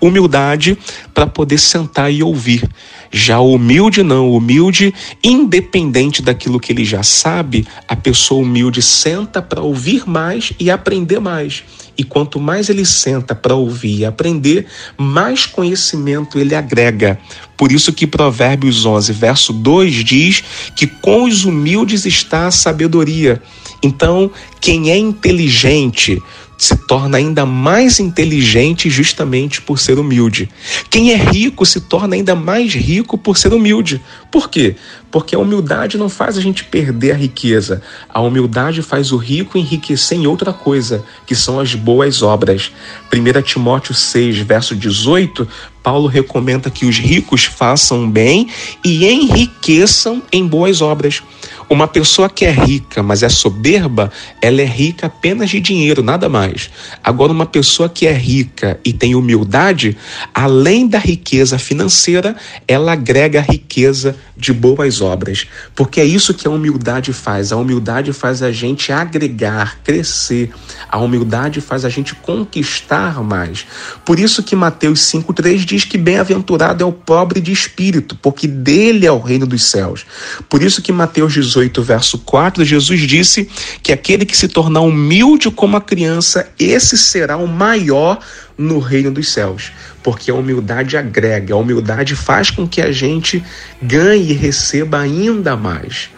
humildade 0.00 0.78
para 1.12 1.26
poder 1.26 1.58
sentar 1.58 2.10
e 2.12 2.22
ouvir. 2.22 2.68
Já 3.10 3.38
o 3.40 3.54
humilde 3.54 4.02
não, 4.02 4.30
o 4.30 4.36
humilde, 4.36 4.94
independente 5.22 6.22
daquilo 6.22 6.58
que 6.58 6.72
ele 6.72 6.84
já 6.84 7.02
sabe, 7.02 7.66
a 7.86 7.94
pessoa 7.94 8.42
humilde 8.42 8.80
senta 8.80 9.42
para 9.42 9.60
ouvir 9.60 10.08
mais 10.08 10.52
e 10.58 10.70
aprender 10.70 11.20
mais. 11.20 11.64
E 11.98 12.04
quanto 12.04 12.38
mais 12.38 12.68
ele 12.68 12.84
senta 12.84 13.34
para 13.34 13.54
ouvir 13.54 14.00
e 14.00 14.04
aprender, 14.04 14.66
mais 14.98 15.46
conhecimento 15.46 16.38
ele 16.38 16.54
agrega. 16.54 17.18
Por 17.56 17.72
isso 17.72 17.92
que 17.92 18.06
Provérbios 18.06 18.84
11, 18.84 19.12
verso 19.12 19.52
2 19.52 20.04
diz 20.04 20.44
que 20.74 20.86
com 20.86 21.24
os 21.24 21.44
humildes 21.44 22.04
está 22.04 22.46
a 22.46 22.50
sabedoria. 22.50 23.42
Então, 23.82 24.30
quem 24.60 24.90
é 24.90 24.96
inteligente 24.96 26.22
se 26.58 26.76
torna 26.76 27.18
ainda 27.18 27.44
mais 27.44 28.00
inteligente 28.00 28.88
justamente 28.88 29.60
por 29.60 29.78
ser 29.78 29.98
humilde. 29.98 30.48
Quem 30.88 31.12
é 31.12 31.16
rico 31.16 31.66
se 31.66 31.80
torna 31.80 32.16
ainda 32.16 32.34
mais 32.34 32.72
rico 32.74 33.18
por 33.18 33.36
ser 33.36 33.52
humilde. 33.52 34.00
Por 34.30 34.48
quê? 34.48 34.76
Porque 35.10 35.34
a 35.34 35.38
humildade 35.38 35.98
não 35.98 36.08
faz 36.08 36.36
a 36.36 36.40
gente 36.40 36.64
perder 36.64 37.12
a 37.12 37.16
riqueza. 37.16 37.82
A 38.08 38.20
humildade 38.20 38.82
faz 38.82 39.12
o 39.12 39.16
rico 39.16 39.58
enriquecer 39.58 40.18
em 40.18 40.26
outra 40.26 40.52
coisa, 40.52 41.04
que 41.26 41.34
são 41.34 41.60
as 41.60 41.74
boas 41.74 42.22
obras. 42.22 42.72
1 43.12 43.42
Timóteo 43.42 43.94
6, 43.94 44.38
verso 44.38 44.74
18, 44.74 45.46
Paulo 45.82 46.08
recomenda 46.08 46.68
que 46.68 46.84
os 46.84 46.98
ricos 46.98 47.44
façam 47.44 48.10
bem 48.10 48.48
e 48.84 49.06
enriqueçam 49.06 50.22
em 50.32 50.46
boas 50.46 50.80
obras. 50.82 51.22
Uma 51.68 51.88
pessoa 51.88 52.30
que 52.30 52.44
é 52.44 52.50
rica, 52.50 53.02
mas 53.02 53.24
é 53.24 53.28
soberba, 53.28 54.12
ela 54.40 54.62
é 54.62 54.64
rica 54.64 55.06
apenas 55.06 55.50
de 55.50 55.58
dinheiro, 55.58 56.00
nada 56.00 56.28
mais. 56.28 56.70
Agora, 57.02 57.32
uma 57.32 57.44
pessoa 57.44 57.88
que 57.88 58.06
é 58.06 58.12
rica 58.12 58.78
e 58.84 58.92
tem 58.92 59.16
humildade, 59.16 59.96
além 60.32 60.86
da 60.86 60.98
riqueza 60.98 61.58
financeira, 61.58 62.36
ela 62.68 62.92
agrega 62.92 63.40
riqueza 63.40 64.14
de 64.36 64.52
boas 64.52 65.00
obras. 65.00 65.48
Porque 65.74 66.00
é 66.00 66.04
isso 66.04 66.34
que 66.34 66.46
a 66.46 66.50
humildade 66.50 67.12
faz. 67.12 67.50
A 67.50 67.56
humildade 67.56 68.12
faz 68.12 68.44
a 68.44 68.52
gente 68.52 68.92
agregar, 68.92 69.78
crescer. 69.82 70.50
A 70.88 70.98
humildade 70.98 71.60
faz 71.60 71.84
a 71.84 71.88
gente 71.88 72.14
conquistar 72.14 73.20
mais. 73.24 73.66
Por 74.04 74.20
isso 74.20 74.40
que 74.40 74.54
Mateus 74.54 75.00
5,3 75.00 75.64
diz 75.64 75.84
que 75.84 75.98
bem-aventurado 75.98 76.84
é 76.84 76.86
o 76.86 76.92
pobre 76.92 77.40
de 77.40 77.50
espírito, 77.50 78.16
porque 78.22 78.46
dele 78.46 79.04
é 79.04 79.10
o 79.10 79.18
reino 79.18 79.46
dos 79.46 79.64
céus. 79.64 80.06
Por 80.48 80.62
isso 80.62 80.80
que 80.80 80.92
Mateus 80.92 81.32
18 81.32 81.55
18, 81.56 81.82
verso 81.82 82.18
4, 82.18 82.64
Jesus 82.64 83.00
disse 83.00 83.48
que 83.82 83.90
aquele 83.90 84.26
que 84.26 84.36
se 84.36 84.46
tornar 84.46 84.82
humilde 84.82 85.50
como 85.50 85.76
a 85.76 85.80
criança, 85.80 86.48
esse 86.58 86.98
será 86.98 87.38
o 87.38 87.48
maior 87.48 88.18
no 88.58 88.78
reino 88.78 89.10
dos 89.10 89.32
céus. 89.32 89.72
Porque 90.02 90.30
a 90.30 90.34
humildade 90.34 90.98
agrega, 90.98 91.54
a 91.54 91.56
humildade 91.56 92.14
faz 92.14 92.50
com 92.50 92.68
que 92.68 92.82
a 92.82 92.92
gente 92.92 93.42
ganhe 93.80 94.32
e 94.32 94.34
receba 94.34 95.00
ainda 95.00 95.56
mais. 95.56 96.10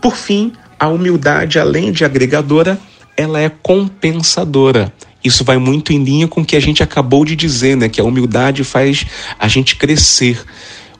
Por 0.00 0.16
fim, 0.16 0.52
a 0.78 0.86
humildade, 0.86 1.58
além 1.58 1.90
de 1.90 2.04
agregadora, 2.04 2.78
ela 3.16 3.40
é 3.40 3.48
compensadora. 3.48 4.92
Isso 5.24 5.44
vai 5.44 5.58
muito 5.58 5.92
em 5.92 6.02
linha 6.02 6.28
com 6.28 6.40
o 6.40 6.44
que 6.44 6.56
a 6.56 6.60
gente 6.60 6.82
acabou 6.82 7.24
de 7.24 7.36
dizer, 7.36 7.76
né? 7.76 7.88
Que 7.88 8.00
a 8.00 8.04
humildade 8.04 8.64
faz 8.64 9.06
a 9.38 9.46
gente 9.46 9.76
crescer. 9.76 10.40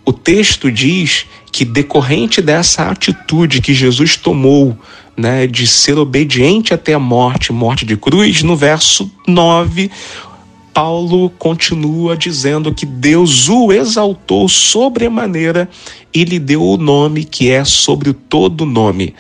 O 0.05 0.13
texto 0.13 0.71
diz 0.71 1.27
que 1.53 1.67
decorrente 1.67 2.41
dessa 2.41 2.89
atitude 2.89 3.61
que 3.61 3.75
Jesus 3.75 4.17
tomou, 4.17 4.77
né, 5.15 5.47
de 5.47 5.67
ser 5.67 5.99
obediente 5.99 6.73
até 6.73 6.95
a 6.95 6.99
morte, 6.99 7.53
morte 7.53 7.85
de 7.85 7.95
cruz, 7.95 8.43
no 8.43 8.57
verso 8.57 9.13
9, 9.29 9.91
Paulo 10.73 11.29
continua 11.39 12.17
dizendo 12.17 12.73
que 12.73 12.87
Deus 12.87 13.51
o 13.51 13.71
exaltou 13.71 14.49
sobremaneira 14.49 15.69
e 16.15 16.25
lhe 16.25 16.39
deu 16.39 16.63
o 16.63 16.79
nome 16.79 17.25
que 17.25 17.51
é 17.51 17.63
sobre 17.63 18.15
todo 18.15 18.65
nome, 18.65 19.15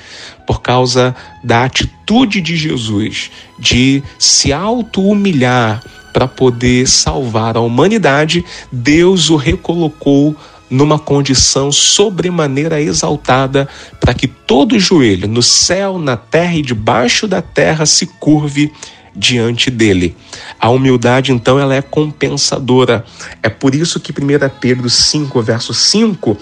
por 0.46 0.62
causa 0.62 1.14
da 1.44 1.64
atitude 1.64 2.40
de 2.40 2.56
Jesus 2.56 3.30
de 3.58 4.02
se 4.18 4.50
auto-humilhar 4.52 5.84
para 6.12 6.26
poder 6.26 6.86
salvar 6.86 7.56
a 7.56 7.60
humanidade, 7.60 8.44
Deus 8.70 9.30
o 9.30 9.36
recolocou 9.36 10.36
numa 10.72 10.98
condição 10.98 11.70
sobremaneira 11.70 12.80
exaltada, 12.80 13.68
para 14.00 14.14
que 14.14 14.26
todo 14.26 14.78
joelho, 14.78 15.28
no 15.28 15.42
céu, 15.42 15.98
na 15.98 16.16
terra 16.16 16.54
e 16.54 16.62
debaixo 16.62 17.28
da 17.28 17.42
terra, 17.42 17.84
se 17.84 18.06
curve 18.06 18.72
diante 19.14 19.70
dele. 19.70 20.16
A 20.58 20.70
humildade, 20.70 21.30
então, 21.30 21.58
ela 21.58 21.74
é 21.74 21.82
compensadora. 21.82 23.04
É 23.42 23.50
por 23.50 23.74
isso 23.74 24.00
que 24.00 24.12
1 24.12 24.48
Pedro 24.58 24.88
5, 24.88 25.42
verso 25.42 25.74
5, 25.74 26.38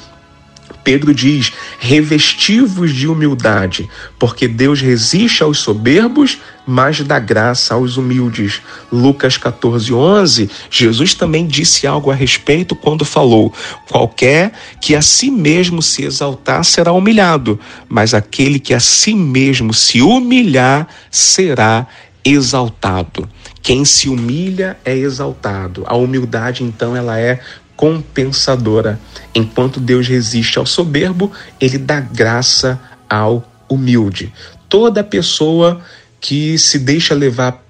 Pedro 0.82 1.14
diz: 1.14 1.52
revestivos 1.78 2.94
de 2.94 3.06
humildade, 3.06 3.88
porque 4.18 4.48
Deus 4.48 4.80
resiste 4.80 5.42
aos 5.42 5.58
soberbos, 5.58 6.38
mas 6.66 7.00
dá 7.00 7.18
graça 7.18 7.74
aos 7.74 7.96
humildes. 7.96 8.60
Lucas 8.92 9.36
14, 9.36 9.92
11, 9.92 10.50
Jesus 10.70 11.14
também 11.14 11.46
disse 11.46 11.86
algo 11.86 12.10
a 12.10 12.14
respeito 12.14 12.74
quando 12.74 13.04
falou: 13.04 13.52
qualquer 13.88 14.52
que 14.80 14.94
a 14.94 15.02
si 15.02 15.30
mesmo 15.30 15.82
se 15.82 16.04
exaltar 16.04 16.64
será 16.64 16.92
humilhado, 16.92 17.58
mas 17.88 18.14
aquele 18.14 18.58
que 18.58 18.74
a 18.74 18.80
si 18.80 19.14
mesmo 19.14 19.74
se 19.74 20.00
humilhar 20.00 20.88
será 21.10 21.86
exaltado. 22.24 23.28
Quem 23.62 23.84
se 23.84 24.08
humilha 24.08 24.78
é 24.84 24.96
exaltado. 24.96 25.84
A 25.86 25.94
humildade, 25.94 26.64
então, 26.64 26.96
ela 26.96 27.18
é 27.18 27.40
compensadora. 27.80 29.00
Enquanto 29.34 29.80
Deus 29.80 30.06
resiste 30.06 30.58
ao 30.58 30.66
soberbo, 30.66 31.32
ele 31.58 31.78
dá 31.78 31.98
graça 31.98 32.78
ao 33.08 33.42
humilde. 33.70 34.30
Toda 34.68 35.02
pessoa 35.02 35.80
que 36.20 36.58
se 36.58 36.78
deixa 36.78 37.14
levar 37.14 37.64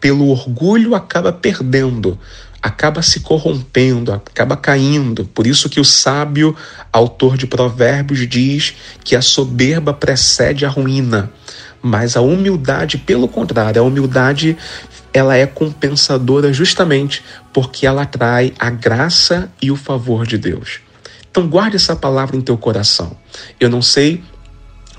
pelo 0.00 0.28
orgulho 0.28 0.94
acaba 0.94 1.34
perdendo, 1.34 2.18
acaba 2.62 3.02
se 3.02 3.20
corrompendo, 3.20 4.10
acaba 4.10 4.56
caindo. 4.56 5.26
Por 5.26 5.46
isso 5.46 5.68
que 5.68 5.78
o 5.78 5.84
sábio 5.84 6.56
autor 6.90 7.36
de 7.36 7.46
Provérbios 7.46 8.26
diz 8.26 8.74
que 9.04 9.14
a 9.14 9.20
soberba 9.20 9.92
precede 9.92 10.64
a 10.64 10.70
ruína, 10.70 11.30
mas 11.82 12.16
a 12.16 12.22
humildade, 12.22 12.96
pelo 12.96 13.28
contrário, 13.28 13.82
a 13.82 13.84
humildade 13.84 14.56
ela 15.12 15.36
é 15.36 15.46
compensadora 15.46 16.52
justamente 16.52 17.22
porque 17.52 17.86
ela 17.86 18.02
atrai 18.02 18.52
a 18.58 18.70
graça 18.70 19.50
e 19.60 19.70
o 19.70 19.76
favor 19.76 20.26
de 20.26 20.38
Deus. 20.38 20.80
Então 21.30 21.48
guarde 21.48 21.76
essa 21.76 21.96
palavra 21.96 22.36
em 22.36 22.40
teu 22.40 22.56
coração. 22.56 23.16
Eu 23.58 23.68
não 23.68 23.82
sei 23.82 24.22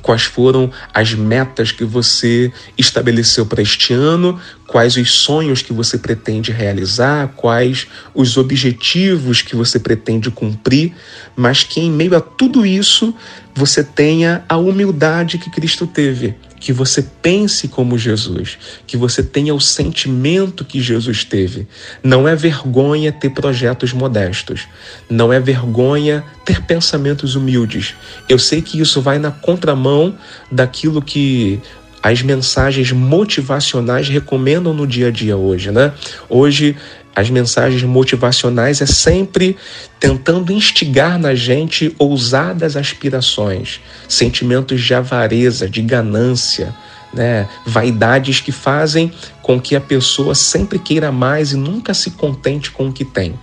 quais 0.01 0.23
foram 0.23 0.69
as 0.93 1.13
metas 1.13 1.71
que 1.71 1.85
você 1.85 2.51
estabeleceu 2.77 3.45
para 3.45 3.61
este 3.61 3.93
ano, 3.93 4.39
quais 4.67 4.95
os 4.95 5.11
sonhos 5.11 5.61
que 5.61 5.73
você 5.73 5.97
pretende 5.97 6.51
realizar, 6.51 7.29
quais 7.35 7.87
os 8.13 8.37
objetivos 8.37 9.41
que 9.41 9.55
você 9.55 9.79
pretende 9.79 10.31
cumprir, 10.31 10.93
mas 11.35 11.63
que 11.63 11.79
em 11.79 11.91
meio 11.91 12.15
a 12.15 12.21
tudo 12.21 12.65
isso 12.65 13.13
você 13.53 13.83
tenha 13.83 14.43
a 14.47 14.57
humildade 14.57 15.37
que 15.37 15.49
Cristo 15.49 15.85
teve 15.85 16.35
que 16.63 16.71
você 16.71 17.05
pense 17.21 17.67
como 17.67 17.97
Jesus, 17.97 18.57
que 18.87 18.95
você 18.95 19.21
tenha 19.21 19.53
o 19.53 19.59
sentimento 19.59 20.63
que 20.63 20.79
Jesus 20.79 21.25
teve. 21.25 21.67
Não 22.01 22.25
é 22.25 22.37
vergonha 22.37 23.11
ter 23.11 23.31
projetos 23.31 23.91
modestos, 23.91 24.65
não 25.09 25.33
é 25.33 25.41
vergonha 25.41 26.23
ter 26.45 26.61
pensamentos 26.61 27.35
humildes. 27.35 27.95
Eu 28.29 28.39
sei 28.39 28.61
que 28.61 28.79
isso 28.79 29.01
vai 29.01 29.19
na 29.19 29.29
contramão 29.29 30.17
daquilo 30.49 31.01
que 31.01 31.59
as 32.03 32.21
mensagens 32.21 32.91
motivacionais 32.91 34.09
recomendam 34.09 34.73
no 34.73 34.85
dia 34.85 35.07
a 35.07 35.11
dia 35.11 35.37
hoje, 35.37 35.71
né? 35.71 35.93
Hoje 36.27 36.75
as 37.15 37.29
mensagens 37.29 37.81
motivacionais 37.83 38.81
é 38.81 38.85
sempre 38.85 39.55
tentando 40.01 40.51
instigar 40.51 41.17
na 41.17 41.33
gente 41.33 41.95
ousadas 41.97 42.75
aspirações, 42.75 43.79
sentimentos 44.09 44.81
de 44.81 44.93
avareza, 44.93 45.69
de 45.69 45.81
ganância, 45.81 46.75
né? 47.13 47.47
vaidades 47.65 48.41
que 48.41 48.51
fazem 48.51 49.09
com 49.41 49.61
que 49.61 49.75
a 49.75 49.81
pessoa 49.81 50.35
sempre 50.35 50.79
queira 50.79 51.11
mais 51.11 51.53
e 51.53 51.55
nunca 51.55 51.93
se 51.93 52.11
contente 52.11 52.69
com 52.71 52.87
o 52.87 52.91
que 52.91 53.05
tem. 53.05 53.39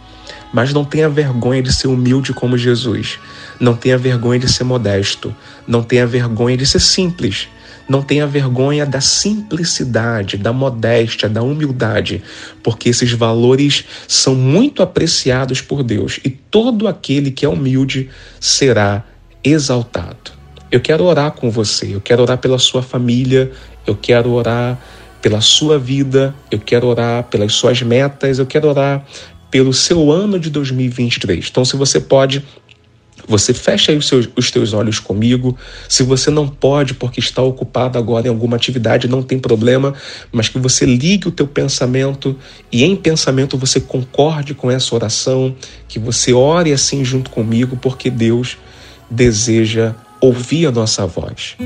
Mas 0.53 0.75
não 0.75 0.85
tenha 0.85 1.09
vergonha 1.09 1.63
de 1.63 1.73
ser 1.73 1.87
humilde 1.87 2.35
como 2.35 2.59
Jesus, 2.59 3.21
não 3.59 3.75
tenha 3.75 3.97
vergonha 3.97 4.41
de 4.41 4.53
ser 4.53 4.65
modesto, 4.65 5.35
não 5.67 5.83
tenha 5.83 6.07
vergonha 6.07 6.57
de 6.57 6.67
ser 6.67 6.81
simples 6.81 7.49
não 7.91 8.03
tenha 8.03 8.25
vergonha 8.25 8.87
da 8.87 9.01
simplicidade, 9.01 10.37
da 10.37 10.53
modéstia, 10.53 11.29
da 11.29 11.43
humildade, 11.43 12.23
porque 12.63 12.89
esses 12.89 13.11
valores 13.11 13.85
são 14.07 14.33
muito 14.33 14.81
apreciados 14.81 15.61
por 15.61 15.83
Deus 15.83 16.21
e 16.25 16.31
todo 16.31 16.87
aquele 16.87 17.33
que 17.33 17.45
é 17.45 17.49
humilde 17.49 18.09
será 18.39 19.05
exaltado. 19.43 20.31
Eu 20.71 20.81
quero 20.81 21.03
orar 21.03 21.33
com 21.33 21.51
você, 21.51 21.97
eu 21.97 22.01
quero 22.01 22.23
orar 22.23 22.39
pela 22.39 22.61
sua 22.61 22.81
família, 22.81 23.51
eu 23.85 23.97
quero 23.97 24.31
orar 24.31 24.79
pela 25.21 25.41
sua 25.41 25.77
vida, 25.77 26.33
eu 26.49 26.61
quero 26.61 26.87
orar 26.87 27.25
pelas 27.25 27.55
suas 27.55 27.83
metas, 27.83 28.39
eu 28.39 28.47
quero 28.47 28.69
orar 28.69 29.05
pelo 29.51 29.73
seu 29.73 30.13
ano 30.13 30.39
de 30.39 30.49
2023. 30.49 31.49
Então, 31.51 31.65
se 31.65 31.77
você 31.77 31.99
pode 31.99 32.45
você 33.31 33.55
fecha 33.55 33.93
aí 33.93 33.99
os, 33.99 34.09
seus, 34.09 34.29
os 34.37 34.51
teus 34.51 34.73
olhos 34.73 34.99
comigo. 34.99 35.57
Se 35.89 36.03
você 36.03 36.31
não 36.31 36.49
pode 36.49 36.95
porque 36.95 37.21
está 37.21 37.41
ocupado 37.41 37.97
agora 37.97 38.27
em 38.27 38.31
alguma 38.31 38.57
atividade, 38.57 39.07
não 39.07 39.23
tem 39.23 39.39
problema, 39.39 39.95
mas 40.33 40.49
que 40.49 40.59
você 40.59 40.85
ligue 40.85 41.29
o 41.29 41.31
teu 41.31 41.47
pensamento 41.47 42.37
e 42.73 42.85
em 42.85 42.97
pensamento 42.97 43.57
você 43.57 43.81
concorde 43.81 44.53
com 44.53 44.69
essa 44.69 44.95
oração, 44.95 45.55
que 45.87 45.99
você 45.99 46.33
ore 46.33 46.73
assim 46.73 47.05
junto 47.05 47.31
comigo, 47.31 47.79
porque 47.81 48.11
Deus 48.11 48.59
deseja 49.09 49.95
ouvir 50.21 50.67
a 50.67 50.73
nossa 50.73 51.07
voz. 51.07 51.57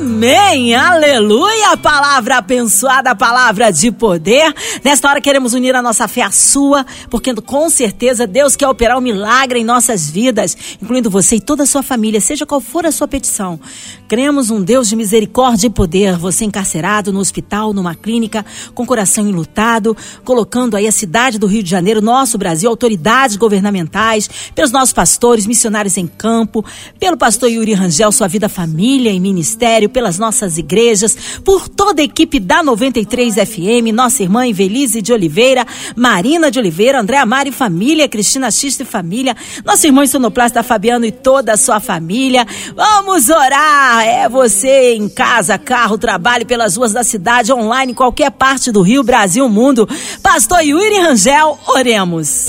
Amém, 0.00 0.76
aleluia, 0.76 1.76
palavra 1.76 2.38
abençoada, 2.38 3.16
palavra 3.16 3.72
de 3.72 3.90
poder. 3.90 4.54
Nesta 4.84 5.08
hora 5.08 5.20
queremos 5.20 5.54
unir 5.54 5.74
a 5.74 5.82
nossa 5.82 6.06
fé 6.06 6.22
à 6.22 6.30
sua, 6.30 6.86
porque 7.10 7.34
com 7.34 7.68
certeza 7.68 8.24
Deus 8.24 8.54
quer 8.54 8.68
operar 8.68 8.96
um 8.96 9.00
milagre 9.00 9.58
em 9.58 9.64
nossas 9.64 10.08
vidas, 10.08 10.56
incluindo 10.80 11.10
você 11.10 11.36
e 11.36 11.40
toda 11.40 11.64
a 11.64 11.66
sua 11.66 11.82
família, 11.82 12.20
seja 12.20 12.46
qual 12.46 12.60
for 12.60 12.86
a 12.86 12.92
sua 12.92 13.08
petição. 13.08 13.58
Cremos 14.06 14.50
um 14.50 14.62
Deus 14.62 14.88
de 14.88 14.94
misericórdia 14.94 15.66
e 15.66 15.70
poder, 15.70 16.16
você 16.16 16.44
encarcerado 16.44 17.12
no 17.12 17.18
hospital, 17.18 17.74
numa 17.74 17.94
clínica, 17.94 18.46
com 18.74 18.86
coração 18.86 19.26
enlutado, 19.28 19.96
colocando 20.24 20.76
aí 20.76 20.86
a 20.86 20.92
cidade 20.92 21.38
do 21.38 21.46
Rio 21.48 21.62
de 21.62 21.70
Janeiro, 21.70 22.00
nosso 22.00 22.38
Brasil, 22.38 22.70
autoridades 22.70 23.36
governamentais, 23.36 24.30
pelos 24.54 24.70
nossos 24.70 24.92
pastores, 24.92 25.44
missionários 25.44 25.96
em 25.96 26.06
campo, 26.06 26.64
pelo 27.00 27.16
pastor 27.16 27.50
Yuri 27.50 27.74
Rangel, 27.74 28.12
sua 28.12 28.28
vida, 28.28 28.48
família 28.48 29.10
e 29.10 29.18
ministério, 29.18 29.87
pelas 29.88 30.18
nossas 30.18 30.58
igrejas, 30.58 31.16
por 31.44 31.68
toda 31.68 32.02
a 32.02 32.04
equipe 32.04 32.38
da 32.38 32.62
93 32.62 33.34
FM, 33.34 33.92
nossa 33.92 34.22
irmã 34.22 34.46
Evelise 34.46 35.02
de 35.02 35.12
Oliveira, 35.12 35.66
Marina 35.96 36.50
de 36.50 36.58
Oliveira, 36.58 37.00
André 37.00 37.16
Amari 37.16 37.50
Família, 37.50 38.08
Cristina 38.08 38.50
Xista 38.50 38.82
e 38.82 38.86
Família, 38.86 39.36
nosso 39.64 39.86
irmão 39.86 40.06
sonoplasta 40.06 40.62
Fabiano 40.62 41.04
e 41.04 41.12
toda 41.12 41.52
a 41.52 41.56
sua 41.56 41.80
família. 41.80 42.46
Vamos 42.74 43.28
orar! 43.28 44.04
É 44.04 44.28
você 44.28 44.94
em 44.94 45.08
casa, 45.08 45.58
carro, 45.58 45.98
trabalho 45.98 46.46
pelas 46.46 46.76
ruas 46.76 46.92
da 46.92 47.02
cidade, 47.02 47.52
online, 47.52 47.94
qualquer 47.94 48.30
parte 48.30 48.70
do 48.70 48.82
Rio, 48.82 49.02
Brasil, 49.02 49.48
mundo. 49.48 49.88
Pastor 50.22 50.60
Yuri 50.60 50.98
Rangel, 51.00 51.58
oremos. 51.68 52.46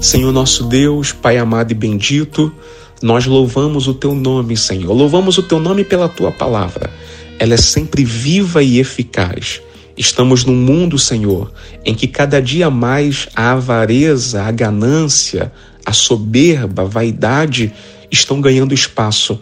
Senhor 0.00 0.32
nosso 0.32 0.64
Deus, 0.64 1.12
Pai 1.12 1.38
amado 1.38 1.72
e 1.72 1.74
bendito, 1.74 2.52
nós 3.02 3.26
louvamos 3.26 3.86
o 3.88 3.94
teu 3.94 4.14
nome, 4.14 4.56
Senhor. 4.56 4.92
Louvamos 4.92 5.36
o 5.38 5.42
teu 5.42 5.60
nome 5.60 5.84
pela 5.84 6.08
tua 6.08 6.32
palavra. 6.32 6.90
Ela 7.38 7.54
é 7.54 7.58
sempre 7.58 8.04
viva 8.04 8.62
e 8.62 8.78
eficaz. 8.78 9.60
Estamos 9.96 10.44
num 10.44 10.54
mundo, 10.54 10.98
Senhor, 10.98 11.52
em 11.84 11.94
que 11.94 12.06
cada 12.06 12.40
dia 12.40 12.70
mais 12.70 13.28
a 13.34 13.52
avareza, 13.52 14.42
a 14.42 14.50
ganância, 14.50 15.52
a 15.84 15.92
soberba, 15.92 16.82
a 16.82 16.86
vaidade 16.86 17.72
estão 18.10 18.40
ganhando 18.40 18.74
espaço. 18.74 19.38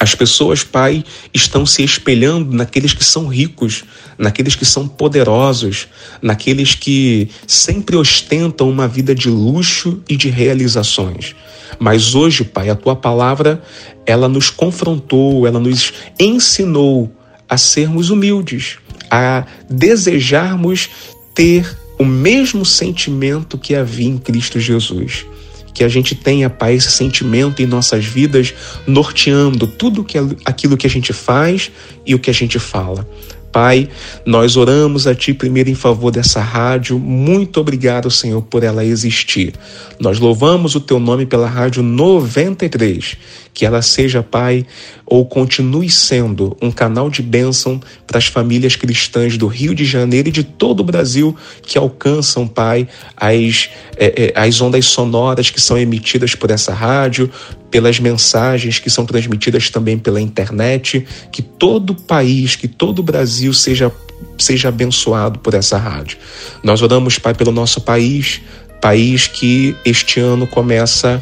As 0.00 0.14
pessoas, 0.14 0.62
Pai, 0.62 1.04
estão 1.34 1.66
se 1.66 1.82
espelhando 1.82 2.54
naqueles 2.54 2.94
que 2.94 3.04
são 3.04 3.26
ricos, 3.26 3.84
naqueles 4.16 4.54
que 4.54 4.64
são 4.64 4.86
poderosos, 4.86 5.88
naqueles 6.22 6.74
que 6.74 7.28
sempre 7.46 7.96
ostentam 7.96 8.70
uma 8.70 8.86
vida 8.86 9.14
de 9.14 9.28
luxo 9.28 10.00
e 10.08 10.16
de 10.16 10.28
realizações. 10.28 11.34
Mas 11.78 12.14
hoje, 12.14 12.44
Pai, 12.44 12.68
a 12.70 12.74
tua 12.74 12.96
palavra, 12.96 13.62
ela 14.06 14.28
nos 14.28 14.50
confrontou, 14.50 15.46
ela 15.46 15.60
nos 15.60 15.92
ensinou 16.18 17.12
a 17.48 17.56
sermos 17.56 18.10
humildes, 18.10 18.78
a 19.10 19.46
desejarmos 19.68 20.90
ter 21.34 21.76
o 21.98 22.04
mesmo 22.04 22.64
sentimento 22.64 23.58
que 23.58 23.74
havia 23.74 24.08
em 24.08 24.18
Cristo 24.18 24.60
Jesus. 24.60 25.26
Que 25.74 25.84
a 25.84 25.88
gente 25.88 26.14
tenha, 26.14 26.50
Pai, 26.50 26.74
esse 26.74 26.90
sentimento 26.90 27.62
em 27.62 27.66
nossas 27.66 28.04
vidas, 28.04 28.52
norteando 28.86 29.66
tudo 29.66 30.04
que, 30.04 30.18
aquilo 30.44 30.76
que 30.76 30.86
a 30.86 30.90
gente 30.90 31.12
faz 31.12 31.70
e 32.04 32.14
o 32.14 32.18
que 32.18 32.30
a 32.30 32.34
gente 32.34 32.58
fala. 32.58 33.08
Pai, 33.52 33.88
nós 34.26 34.56
oramos 34.56 35.06
a 35.06 35.14
Ti 35.14 35.32
primeiro 35.32 35.70
em 35.70 35.74
favor 35.74 36.10
dessa 36.10 36.40
rádio. 36.40 36.98
Muito 36.98 37.60
obrigado, 37.60 38.10
Senhor, 38.10 38.42
por 38.42 38.62
ela 38.62 38.84
existir. 38.84 39.54
Nós 39.98 40.18
louvamos 40.18 40.74
o 40.74 40.80
Teu 40.80 41.00
nome 41.00 41.26
pela 41.26 41.48
Rádio 41.48 41.82
93. 41.82 43.16
Que 43.58 43.66
ela 43.66 43.82
seja, 43.82 44.22
Pai, 44.22 44.64
ou 45.04 45.26
continue 45.26 45.90
sendo 45.90 46.56
um 46.62 46.70
canal 46.70 47.10
de 47.10 47.20
bênção 47.20 47.80
para 48.06 48.16
as 48.16 48.26
famílias 48.26 48.76
cristãs 48.76 49.36
do 49.36 49.48
Rio 49.48 49.74
de 49.74 49.84
Janeiro 49.84 50.28
e 50.28 50.30
de 50.30 50.44
todo 50.44 50.78
o 50.78 50.84
Brasil 50.84 51.36
que 51.60 51.76
alcançam, 51.76 52.46
Pai, 52.46 52.86
as, 53.16 53.68
é, 53.96 54.32
é, 54.36 54.40
as 54.40 54.60
ondas 54.60 54.86
sonoras 54.86 55.50
que 55.50 55.60
são 55.60 55.76
emitidas 55.76 56.36
por 56.36 56.52
essa 56.52 56.72
rádio, 56.72 57.28
pelas 57.68 57.98
mensagens 57.98 58.78
que 58.78 58.88
são 58.88 59.04
transmitidas 59.04 59.68
também 59.70 59.98
pela 59.98 60.20
internet, 60.20 61.04
que 61.32 61.42
todo 61.42 61.90
o 61.90 62.00
país, 62.00 62.54
que 62.54 62.68
todo 62.68 63.00
o 63.00 63.02
Brasil 63.02 63.52
seja, 63.52 63.90
seja 64.38 64.68
abençoado 64.68 65.40
por 65.40 65.54
essa 65.54 65.76
rádio. 65.76 66.16
Nós 66.62 66.80
oramos, 66.80 67.18
Pai, 67.18 67.34
pelo 67.34 67.50
nosso 67.50 67.80
país, 67.80 68.40
país 68.80 69.26
que 69.26 69.74
este 69.84 70.20
ano 70.20 70.46
começa 70.46 71.20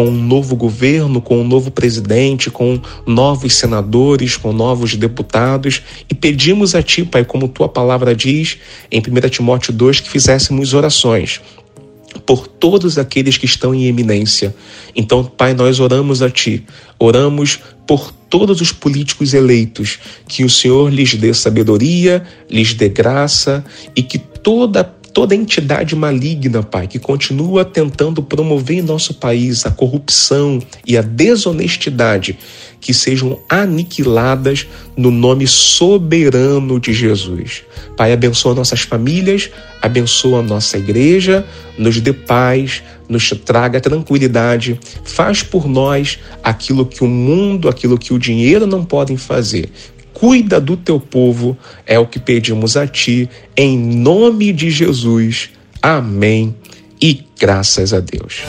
com 0.00 0.06
um 0.06 0.24
novo 0.24 0.56
governo, 0.56 1.20
com 1.20 1.42
um 1.42 1.46
novo 1.46 1.70
presidente, 1.70 2.50
com 2.50 2.80
novos 3.06 3.52
senadores, 3.52 4.34
com 4.34 4.50
novos 4.50 4.96
deputados, 4.96 5.82
e 6.08 6.14
pedimos 6.14 6.74
a 6.74 6.82
Ti, 6.82 7.04
Pai, 7.04 7.22
como 7.22 7.46
Tua 7.46 7.68
palavra 7.68 8.14
diz 8.14 8.56
em 8.90 8.98
1 8.98 9.28
Timóteo 9.28 9.74
2, 9.74 10.00
que 10.00 10.08
fizéssemos 10.08 10.72
orações 10.72 11.42
por 12.24 12.46
todos 12.46 12.96
aqueles 12.96 13.36
que 13.36 13.44
estão 13.44 13.74
em 13.74 13.88
eminência. 13.88 14.56
Então, 14.96 15.22
Pai, 15.22 15.52
nós 15.52 15.80
oramos 15.80 16.22
a 16.22 16.30
Ti, 16.30 16.64
oramos 16.98 17.58
por 17.86 18.10
todos 18.10 18.62
os 18.62 18.72
políticos 18.72 19.34
eleitos, 19.34 19.98
que 20.26 20.44
o 20.44 20.48
Senhor 20.48 20.90
lhes 20.90 21.14
dê 21.14 21.34
sabedoria, 21.34 22.22
lhes 22.48 22.72
dê 22.72 22.88
graça 22.88 23.62
e 23.94 24.02
que 24.02 24.18
toda 24.18 24.82
toda 25.12 25.34
entidade 25.34 25.94
maligna, 25.94 26.62
Pai, 26.62 26.86
que 26.86 26.98
continua 26.98 27.64
tentando 27.64 28.22
promover 28.22 28.78
em 28.78 28.82
nosso 28.82 29.14
país 29.14 29.66
a 29.66 29.70
corrupção 29.70 30.60
e 30.86 30.96
a 30.96 31.02
desonestidade, 31.02 32.38
que 32.80 32.94
sejam 32.94 33.38
aniquiladas 33.48 34.66
no 34.96 35.10
nome 35.10 35.46
soberano 35.46 36.80
de 36.80 36.92
Jesus. 36.92 37.62
Pai, 37.96 38.12
abençoa 38.12 38.54
nossas 38.54 38.80
famílias, 38.80 39.50
abençoa 39.82 40.42
nossa 40.42 40.78
igreja, 40.78 41.44
nos 41.76 42.00
dê 42.00 42.12
paz, 42.12 42.82
nos 43.08 43.30
traga 43.44 43.80
tranquilidade, 43.80 44.78
faz 45.04 45.42
por 45.42 45.68
nós 45.68 46.18
aquilo 46.42 46.86
que 46.86 47.02
o 47.02 47.08
mundo, 47.08 47.68
aquilo 47.68 47.98
que 47.98 48.14
o 48.14 48.18
dinheiro 48.18 48.66
não 48.66 48.84
podem 48.84 49.16
fazer. 49.16 49.70
Cuida 50.12 50.60
do 50.60 50.76
teu 50.76 50.98
povo, 51.00 51.56
é 51.86 51.98
o 51.98 52.06
que 52.06 52.18
pedimos 52.18 52.76
a 52.76 52.86
ti, 52.86 53.28
em 53.56 53.78
nome 53.78 54.52
de 54.52 54.70
Jesus. 54.70 55.50
Amém. 55.82 56.54
E 57.00 57.24
graças 57.38 57.94
a 57.94 58.00
Deus. 58.00 58.42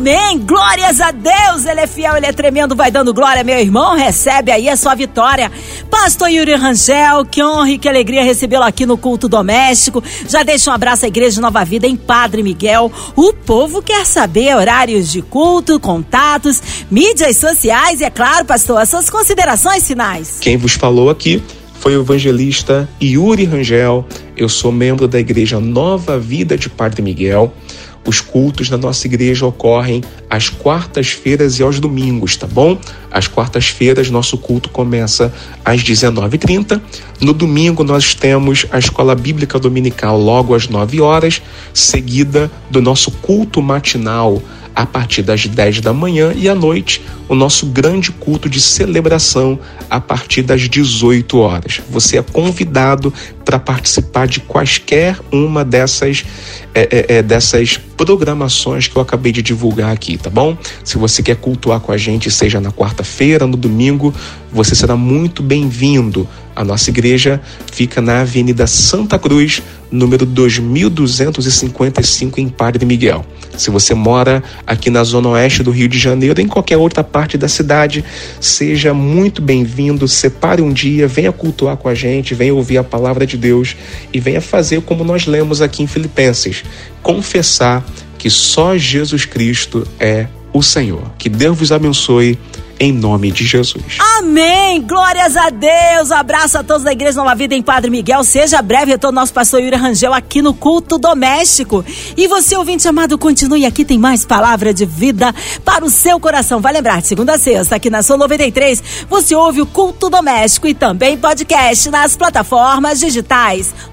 Amém! 0.00 0.38
Glórias 0.38 0.98
a 0.98 1.10
Deus! 1.10 1.66
Ele 1.66 1.80
é 1.80 1.86
fiel, 1.86 2.16
ele 2.16 2.24
é 2.24 2.32
tremendo, 2.32 2.74
vai 2.74 2.90
dando 2.90 3.12
glória, 3.12 3.44
meu 3.44 3.58
irmão. 3.58 3.94
Recebe 3.94 4.50
aí 4.50 4.66
a 4.66 4.74
sua 4.74 4.94
vitória. 4.94 5.52
Pastor 5.90 6.30
Yuri 6.30 6.54
Rangel, 6.54 7.26
que 7.26 7.44
honra 7.44 7.72
e 7.72 7.76
que 7.76 7.86
alegria 7.86 8.24
recebê-lo 8.24 8.64
aqui 8.64 8.86
no 8.86 8.96
culto 8.96 9.28
doméstico. 9.28 10.02
Já 10.26 10.42
deixa 10.42 10.70
um 10.70 10.72
abraço 10.72 11.04
à 11.04 11.08
Igreja 11.08 11.34
de 11.34 11.42
Nova 11.42 11.62
Vida 11.66 11.86
em 11.86 11.96
Padre 11.96 12.42
Miguel. 12.42 12.90
O 13.14 13.34
povo 13.34 13.82
quer 13.82 14.06
saber 14.06 14.56
horários 14.56 15.12
de 15.12 15.20
culto, 15.20 15.78
contatos, 15.78 16.62
mídias 16.90 17.36
sociais 17.36 18.00
e, 18.00 18.04
é 18.04 18.10
claro, 18.10 18.46
pastor, 18.46 18.80
as 18.80 18.88
suas 18.88 19.10
considerações 19.10 19.86
finais. 19.86 20.38
Quem 20.40 20.56
vos 20.56 20.72
falou 20.72 21.10
aqui 21.10 21.42
foi 21.78 21.94
o 21.94 22.00
evangelista 22.00 22.88
Yuri 23.02 23.44
Rangel. 23.44 24.06
Eu 24.34 24.48
sou 24.48 24.72
membro 24.72 25.06
da 25.06 25.20
Igreja 25.20 25.60
Nova 25.60 26.18
Vida 26.18 26.56
de 26.56 26.70
Padre 26.70 27.02
Miguel. 27.02 27.52
Os 28.10 28.20
cultos 28.20 28.68
na 28.68 28.76
nossa 28.76 29.06
igreja 29.06 29.46
ocorrem 29.46 30.02
às 30.28 30.48
quartas-feiras 30.48 31.60
e 31.60 31.62
aos 31.62 31.78
domingos, 31.78 32.36
tá 32.36 32.44
bom? 32.44 32.76
Às 33.08 33.28
quartas-feiras, 33.28 34.10
nosso 34.10 34.36
culto 34.36 34.68
começa 34.68 35.32
às 35.64 35.80
19h30. 35.80 36.80
No 37.20 37.32
domingo, 37.32 37.84
nós 37.84 38.12
temos 38.12 38.66
a 38.72 38.80
escola 38.80 39.14
bíblica 39.14 39.60
dominical 39.60 40.20
logo 40.20 40.56
às 40.56 40.68
9 40.68 41.00
horas, 41.00 41.40
seguida 41.72 42.50
do 42.68 42.82
nosso 42.82 43.12
culto 43.12 43.62
matinal 43.62 44.42
a 44.74 44.84
partir 44.84 45.22
das 45.22 45.46
10 45.46 45.80
da 45.80 45.92
manhã 45.92 46.32
e 46.34 46.48
à 46.48 46.54
noite 46.54 47.00
o 47.30 47.34
nosso 47.36 47.66
grande 47.66 48.10
culto 48.10 48.50
de 48.50 48.60
celebração 48.60 49.56
a 49.88 50.00
partir 50.00 50.42
das 50.42 50.62
18 50.62 51.38
horas. 51.38 51.80
Você 51.88 52.18
é 52.18 52.22
convidado 52.22 53.14
para 53.44 53.56
participar 53.56 54.26
de 54.26 54.40
quaisquer 54.40 55.16
uma 55.30 55.64
dessas, 55.64 56.24
é, 56.74 56.88
é, 56.90 57.18
é, 57.18 57.22
dessas 57.22 57.76
programações 57.76 58.88
que 58.88 58.96
eu 58.96 59.02
acabei 59.02 59.30
de 59.30 59.42
divulgar 59.42 59.92
aqui, 59.92 60.18
tá 60.18 60.28
bom? 60.28 60.58
Se 60.82 60.98
você 60.98 61.22
quer 61.22 61.36
cultuar 61.36 61.78
com 61.78 61.92
a 61.92 61.96
gente, 61.96 62.28
seja 62.32 62.60
na 62.60 62.72
quarta-feira, 62.72 63.46
no 63.46 63.56
domingo, 63.56 64.12
você 64.52 64.74
será 64.74 64.96
muito 64.96 65.40
bem-vindo. 65.40 66.28
A 66.54 66.62
nossa 66.64 66.90
igreja 66.90 67.40
fica 67.72 68.00
na 68.00 68.22
Avenida 68.22 68.66
Santa 68.66 69.16
Cruz, 69.18 69.62
número 69.90 70.24
2255, 70.26 72.40
em 72.40 72.48
Padre 72.48 72.84
Miguel. 72.84 73.24
Se 73.56 73.70
você 73.70 73.94
mora 73.94 74.42
aqui 74.66 74.90
na 74.90 75.04
zona 75.04 75.28
oeste 75.30 75.62
do 75.62 75.70
Rio 75.70 75.88
de 75.88 75.98
Janeiro, 75.98 76.38
em 76.40 76.46
qualquer 76.46 76.76
outra 76.76 77.02
parte 77.04 77.19
da 77.38 77.48
cidade, 77.48 78.04
seja 78.40 78.92
muito 78.94 79.40
bem-vindo. 79.40 80.06
Separe 80.06 80.62
um 80.62 80.72
dia, 80.72 81.06
venha 81.06 81.32
cultuar 81.32 81.76
com 81.76 81.88
a 81.88 81.94
gente, 81.94 82.34
venha 82.34 82.54
ouvir 82.54 82.78
a 82.78 82.84
palavra 82.84 83.26
de 83.26 83.36
Deus 83.36 83.76
e 84.12 84.20
venha 84.20 84.40
fazer 84.40 84.82
como 84.82 85.04
nós 85.04 85.26
lemos 85.26 85.60
aqui 85.62 85.82
em 85.82 85.86
Filipenses: 85.86 86.64
confessar 87.02 87.84
que 88.18 88.28
só 88.28 88.76
Jesus 88.76 89.24
Cristo 89.24 89.86
é 89.98 90.26
o 90.52 90.62
Senhor. 90.62 91.12
Que 91.18 91.28
Deus 91.28 91.58
vos 91.58 91.72
abençoe 91.72 92.38
em 92.80 92.92
nome 92.92 93.30
de 93.30 93.46
Jesus. 93.46 93.98
Amém! 94.16 94.80
Glórias 94.80 95.36
a 95.36 95.50
Deus! 95.50 96.10
abraço 96.10 96.56
a 96.56 96.62
todos 96.62 96.82
da 96.82 96.92
Igreja 96.92 97.18
Nova 97.18 97.34
Vida 97.34 97.54
em 97.54 97.62
Padre 97.62 97.90
Miguel. 97.90 98.24
Seja 98.24 98.62
breve 98.62 98.92
retorno 98.92 99.20
nosso 99.20 99.34
pastor 99.34 99.60
Yuri 99.60 99.76
Rangel 99.76 100.14
aqui 100.14 100.40
no 100.40 100.54
culto 100.54 100.96
doméstico. 100.96 101.84
E 102.16 102.26
você, 102.26 102.56
ouvinte 102.56 102.88
amado, 102.88 103.18
continue 103.18 103.66
aqui, 103.66 103.84
tem 103.84 103.98
mais 103.98 104.24
palavra 104.24 104.72
de 104.72 104.86
vida 104.86 105.34
para 105.62 105.84
o 105.84 105.90
seu 105.90 106.18
coração. 106.18 106.60
Vai 106.60 106.72
lembrar, 106.72 107.02
segunda 107.02 107.34
a 107.34 107.38
sexta, 107.38 107.76
aqui 107.76 107.90
na 107.90 108.02
sua 108.02 108.16
93, 108.16 108.82
você 109.10 109.34
ouve 109.34 109.60
o 109.60 109.66
culto 109.66 110.08
doméstico 110.08 110.66
e 110.66 110.74
também 110.74 111.18
podcast 111.18 111.90
nas 111.90 112.16
plataformas 112.16 112.98
digitais 112.98 113.74